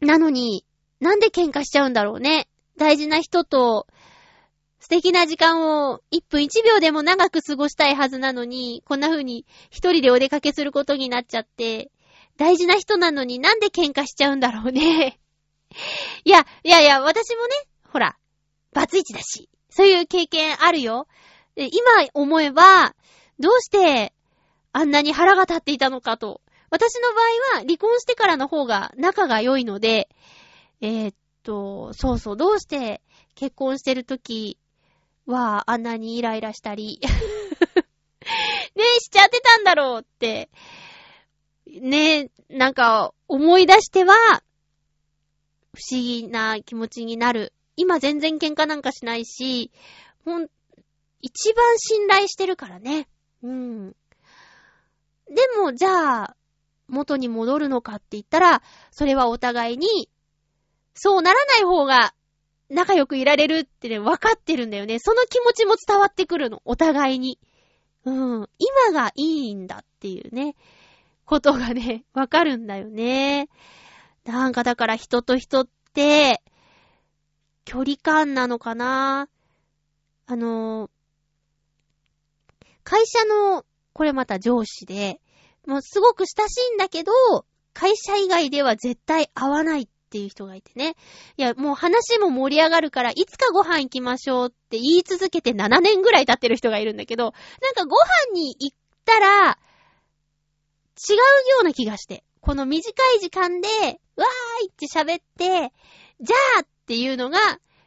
[0.00, 0.64] なのに、
[1.00, 2.48] なんで喧嘩しちゃうんだろうね？
[2.76, 3.86] 大事な人と、
[4.88, 11.90] 素敵な時間を1分1秒でも長く過ごしたいはずなのに、こんな風に一人でお出かけすることになっちゃって、
[12.38, 15.20] 大事な人なのになんで喧嘩しちゃうんだろうね。
[16.24, 17.54] いや、いやいや、私もね、
[17.92, 18.16] ほら、
[18.72, 21.06] バツイチだし、そういう経験あるよ。
[21.54, 21.68] 今
[22.14, 22.94] 思えば、
[23.38, 24.14] どうして
[24.72, 26.40] あんなに腹が立っていたのかと。
[26.70, 27.20] 私の場
[27.56, 30.08] 合は離婚してからの方が仲が良いので、
[30.80, 33.02] えー、っと、そうそう、どうして
[33.34, 34.56] 結婚してる時
[35.28, 37.00] はあんなにイライラしたり
[38.74, 40.50] ねえ、しちゃってたんだろうって、
[41.66, 44.14] ねえ、なんか思い出しては、
[45.74, 47.52] 不思議な気持ちになる。
[47.76, 49.70] 今全然喧嘩なんかしないし、
[50.24, 50.48] ほん、
[51.20, 53.08] 一番信頼してるからね。
[53.42, 53.90] うん。
[53.90, 53.96] で
[55.60, 56.36] も、じゃあ、
[56.88, 60.08] 元に戻るのかって言ったら、それはお互いに、
[60.94, 62.14] そうならない方が
[62.70, 64.98] 仲良くいられるってね、分かってるんだよね。
[64.98, 66.60] その気持ちも伝わってくるの。
[66.64, 67.38] お互いに。
[68.04, 68.48] うん。
[68.58, 70.54] 今がいいんだっていうね、
[71.24, 73.48] ことがね、 分かるんだよね。
[74.24, 76.42] なんかだから人と人って、
[77.64, 79.28] 距離感なのかな
[80.26, 80.90] あの、
[82.84, 85.20] 会社の、これまた上司で、
[85.66, 87.12] もうすごく親しいんだけど、
[87.74, 90.96] 会社以外では絶対会わないっっていう人がいてね。
[91.36, 97.96] いや、もう話も盛り上がるから、いつかご飯行きましょうって言い続けて7年ぐらい経ってる人がいるんだけど、なんかご
[98.32, 99.58] 飯に行ったら、
[100.98, 101.18] 違うよ
[101.60, 102.24] うな気がして。
[102.40, 105.72] この短い時間で、わーいって喋って、
[106.20, 107.38] じゃあっていうのが、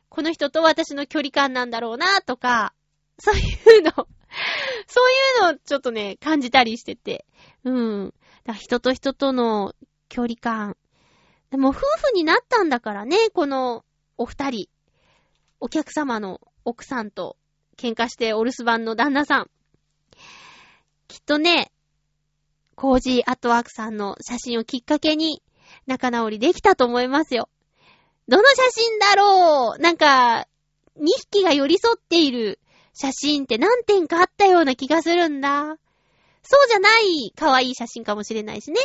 [0.10, 2.74] この人と私の距離感なんだろうなとか、
[3.18, 7.26] そういうの、そういうのをちょっとね、感じたりしてて。
[7.64, 8.14] うん。
[8.44, 9.74] だ人と人との
[10.10, 10.76] 距離感、
[11.52, 11.84] でも夫婦
[12.16, 13.86] になったんだからね、この
[14.18, 14.70] お二人。
[15.60, 17.38] お客様の奥さんと
[17.78, 19.52] 喧嘩してお留守番の旦那さん。
[21.08, 21.72] きっとね、
[22.76, 25.44] コージーアットワークさんの写真をきっかけに
[25.86, 27.50] 仲直りできたと思いますよ。
[28.28, 29.82] どの写真だろう？
[29.82, 30.48] なんか、
[30.98, 32.60] 2匹が寄り添っている
[32.94, 35.78] 写真って何点かあったような気がするんだ。
[36.44, 38.80] そうじゃない可愛い写真かもしれないしね。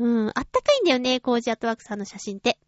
[0.00, 2.58] うん、あったかいんだよね、コージーアットワークさんの写真って。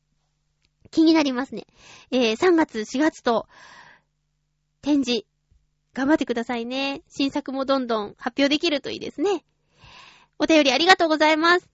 [0.91, 1.67] 気になりますね。
[2.11, 3.49] えー、3月、4月と、
[4.83, 5.25] 展示、
[5.95, 7.01] 頑張ってくださいね。
[7.09, 9.47] 新作もどんどん発表できるといいですね。
[10.39, 11.71] お便りありがとうございます。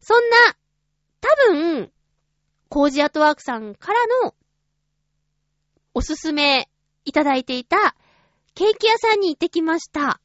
[0.00, 0.36] そんな、
[1.20, 1.92] 多分、
[2.70, 4.34] コージアットワークさんからの、
[5.92, 6.70] おすすめ
[7.04, 7.94] いただいていた、
[8.54, 10.22] ケーキ屋さんに行ってきました。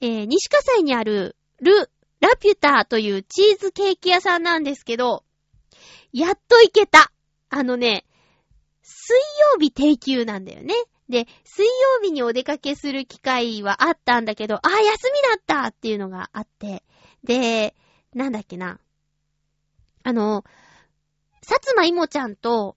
[0.00, 1.90] えー、西葛西にある、ル・
[2.20, 5.24] ラピュタというチーズケーキ屋さんなんですけど、
[6.12, 7.12] やっと行けた。
[7.48, 8.04] あのね、
[8.82, 9.16] 水
[9.54, 10.74] 曜日定休なんだよね。
[11.08, 11.70] で、水曜
[12.02, 16.82] 日にお出かけする機会はあったんだけど、あ、休みだったっていうのがあって。
[17.22, 17.74] で、
[18.14, 18.80] なんだっけな。
[20.02, 20.44] あの、
[21.42, 22.76] さつまいもちゃんと、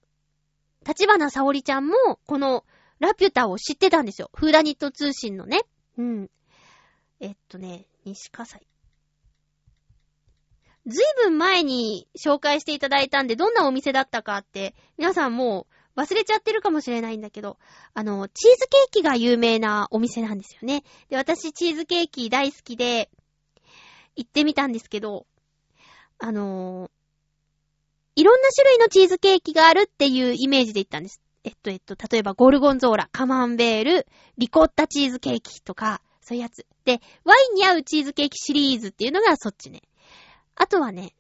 [0.86, 2.66] 立花沙織ちゃんも、この
[3.00, 4.30] ラピュタを知ってたんですよ。
[4.34, 5.62] フーダニット通信のね。
[5.98, 6.30] うん。
[7.20, 8.69] えっとね、西葛西。
[10.90, 17.58] ずいぶん前に紹介していただいたんで、どんなお店だったかって、皆さんもう忘れちゃってるかもしれないんだけど、
[17.94, 20.84] あの、チーズケーキが有名なお店なんですよね。
[21.10, 23.10] で、私チーズケーキ大好きで、
[24.16, 25.26] 行ってみたんですけど、
[26.18, 26.92] あの、
[28.16, 31.22] いろんな種類のチーズケーキがあるっていうイメージで行ったんです。
[31.46, 36.66] えっと、えっと、例えばゴルゴンゾーラ、カマンベール、リコッタチーズケーキとか、そういうやつ。
[36.84, 39.84] で、ワインに合うチーズケーキシリーズっていうのがそっちね。
[40.60, 41.16] あとはね、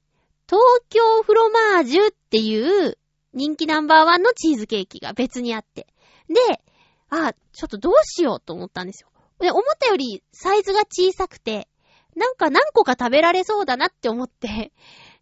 [0.47, 2.97] 東京フロマージュっていう
[3.33, 5.87] 人気ナンバーワンのチーズケーキが別にあって。
[6.27, 6.61] で、
[7.09, 9.09] あ、ちょっとどうしようと思ったんですよ。
[9.39, 11.69] で、思ったよりサイズが小さくて、
[12.17, 14.73] なんか何個か食べられそうだなって思って、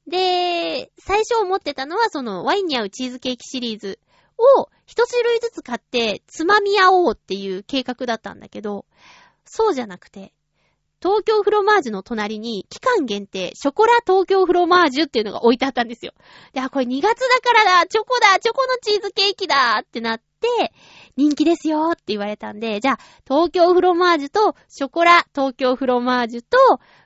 [0.07, 3.99] で、最初思ってたのはそのワインに合うチーズケーキシリーズ
[4.57, 8.85] を一種類ずつ買ってつまみ合おうっていう計画だったんだけど、
[9.45, 10.33] そうじゃなくて、
[11.01, 16.13] 東京フロマージュの隣に期間限定、ショコラ東京フロマージュっていうのが置いてあったんですよ。
[16.53, 20.73] で、あ、これ2月だからだチョコだチョコのチーズケーキだってなって、
[21.15, 26.57] 人気ですよって言われたんで、じゃあ、東京フロマージュと、ショコラ東京フロマージュと、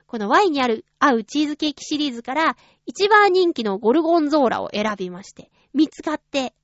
[0.06, 6.54] このワインにある、合うチーズケーキシリーズから、一番人気のゴルゴンゾーラを選びまして、見つかって、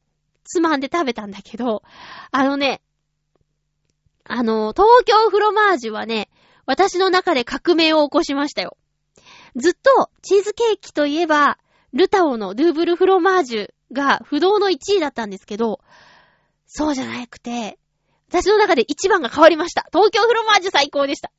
[0.44, 1.82] つまんで食べたんだけど、
[2.30, 2.80] あのね、
[4.24, 6.28] あの、東京フロマージュはね、
[6.68, 8.76] 私の中で革命を起こしましたよ。
[9.56, 11.56] ずっと、チーズケーキといえば、
[11.94, 15.80] ルタオのドゥーブルフロマージュが不動の1位だったんですけど、
[16.66, 17.78] そうじゃなくて、
[18.28, 19.86] 私の中で一番が変わりました。
[19.90, 21.32] 東京フロマージュ最高でした。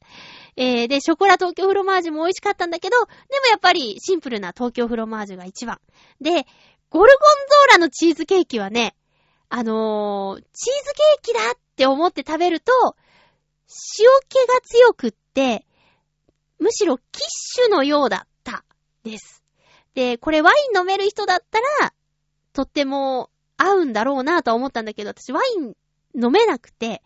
[0.57, 3.05] えー、で、ショコラ東京フロマージュも美味しかったんだけど、で
[3.39, 5.79] もやっぱりシンプルな東京フロマージュが一番。
[6.19, 8.95] で、ゴルゴンゾーラのチーズケーキはね、
[9.49, 12.73] あのー、チーズケーキだって思って食べると、
[13.99, 15.65] 塩気が強くって、
[16.59, 18.63] むしろキッシュのようだった。
[19.03, 19.43] です。
[19.93, 21.93] で、これワイン飲める人だったら、
[22.53, 25.73] とっても合うんだろうなとは思ったんだけど、私ワイン
[26.21, 27.01] 飲めなくて、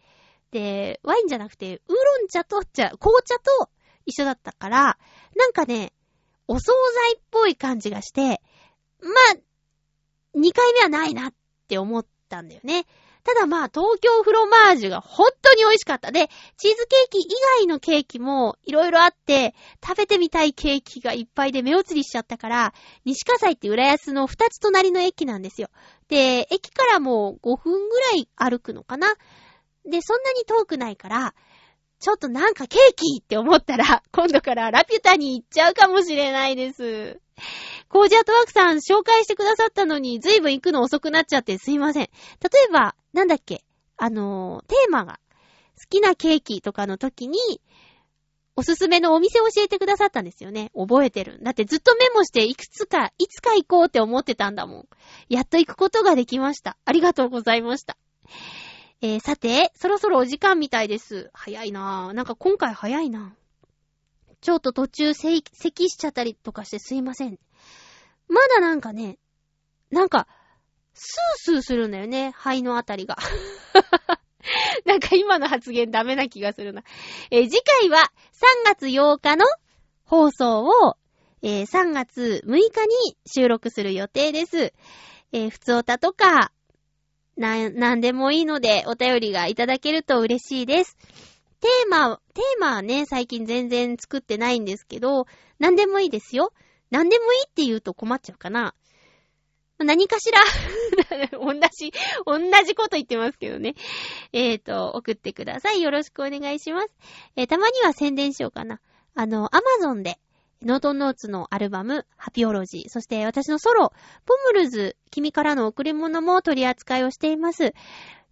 [0.52, 3.70] で、ワインじゃなくて、ウーロン茶と、じゃ、紅茶と
[4.06, 4.98] 一緒だったから、
[5.36, 5.94] なんかね、
[6.48, 6.74] お惣
[7.12, 8.42] 菜っぽい感じがして、
[9.02, 11.34] まあ、2回目はないなっ
[11.68, 12.86] て思ったんだよね。
[13.24, 16.12] ただまあ、東京フロマージュが本当に美味しかった。
[16.12, 17.28] で、チーズケーキ以
[17.60, 19.56] 外のケーキもいろいろあって、
[19.86, 22.74] 食べてみたいケーキがいっぱいで目移りしちゃったから、
[23.06, 25.70] 西葛西って浦安の2つ隣の駅なんですよ。
[26.10, 29.08] で、駅からもう5分ぐらい歩くのかな
[29.86, 31.34] で、そんなに遠くないから、
[32.00, 37.22] ちょっとなんかケーキって思ったら、今度からラピュタに行っちゃうかもしれないです。
[37.94, 42.06] コージアートワークさん紹介してくださったのに、ずいぶん行くの遅くなっちゃってすいません。
[42.06, 42.10] 例
[42.68, 43.64] えば、なんだっけ、
[43.98, 45.20] あのー、テーマが、
[45.78, 47.38] 好きなケーキとかの時に、
[48.56, 50.72] おすすめのお店を教えてくださったんですよね。
[50.76, 51.38] 覚えてる。
[51.44, 54.88] だってずっとメモして、いくつか、いつか行こうって思ってたんだもん。
[55.30, 56.78] やっと行くことができました。
[56.86, 57.96] ありがとうございました。
[59.02, 61.30] えー、さて、そろそろお時間みたいです。
[61.32, 62.14] 早いなぁ。
[62.14, 63.44] なんか今回早いなぁ
[64.42, 67.38] ちょっと途中せい咳しちゃったりとかしてすいません。
[68.34, 69.20] まだなんかね、
[69.92, 70.28] なんか、
[70.96, 73.16] スースーするんだよね、肺のあたりが。
[74.86, 76.84] なんか今の発言ダメな気がするな。
[77.30, 79.46] えー次回は3月8日の
[80.04, 80.98] 放送を、
[81.44, 84.74] えー3月6日に収録する予定です。
[85.32, 86.52] えー、普通歌とか、
[87.38, 90.98] な、なんでもいいのでお便りがいただけると嬉しいです。
[91.60, 95.28] テーマ、テーマはね、最近全然作ってないんですけど、
[95.60, 96.52] なんでもいいですよ。
[96.94, 98.76] なんでもいいって言うと困っちゃうかな。
[99.80, 100.40] 何かしら、
[101.34, 101.92] 同じ、
[102.24, 103.74] 同じこと言ってますけどね。
[104.32, 105.82] えーと、送ってください。
[105.82, 106.90] よろしくお願いします。
[107.36, 108.80] えーたまには宣伝しようかな。
[109.16, 110.20] あの、アマゾンで、
[110.62, 113.92] ノートンノーツのアルバム、ハピオロジー、そして私のソロ、
[114.28, 117.74] ポムルズ、君からの贈り物も取り扱いをしています。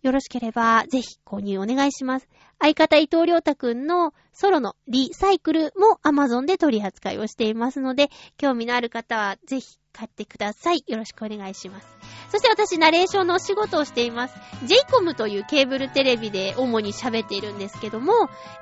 [0.01, 2.27] よろしければ、ぜひ購入お願いします。
[2.59, 10.83] 相方伊藤良太くんのソロのリサイクルも Amazon で取り扱いをしていますので、興味のある方はぜひ買ってください。
[10.87, 11.87] よろしくお願いします。
[12.31, 14.35] そして私、ナレーションのお仕事をしています。
[14.65, 18.13] JCOM というケーブルテレビで主に喋っているんですけども、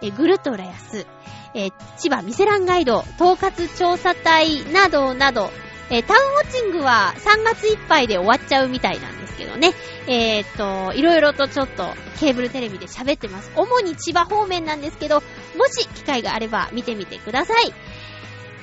[0.01, 1.05] えぐるっと浦安、
[1.53, 5.51] え千葉ミセランガイド、統括調査隊などなど、
[5.89, 9.73] えタウンウォッチングは3月いっぱいで終わっちゃうみたいなんですけどね。
[10.07, 13.51] えーっと、いろいろとちょっとケーブルテレビで喋ってます。
[13.55, 15.23] 主に千葉方面なんですけど、
[15.57, 17.73] もし機会があれば見てみてください。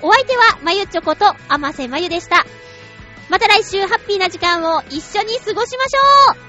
[0.02, 2.46] お相手は、まゆちょこと、あませまゆでした。
[3.28, 6.45] また来週ハッピーな時間を一緒に過ごしましょう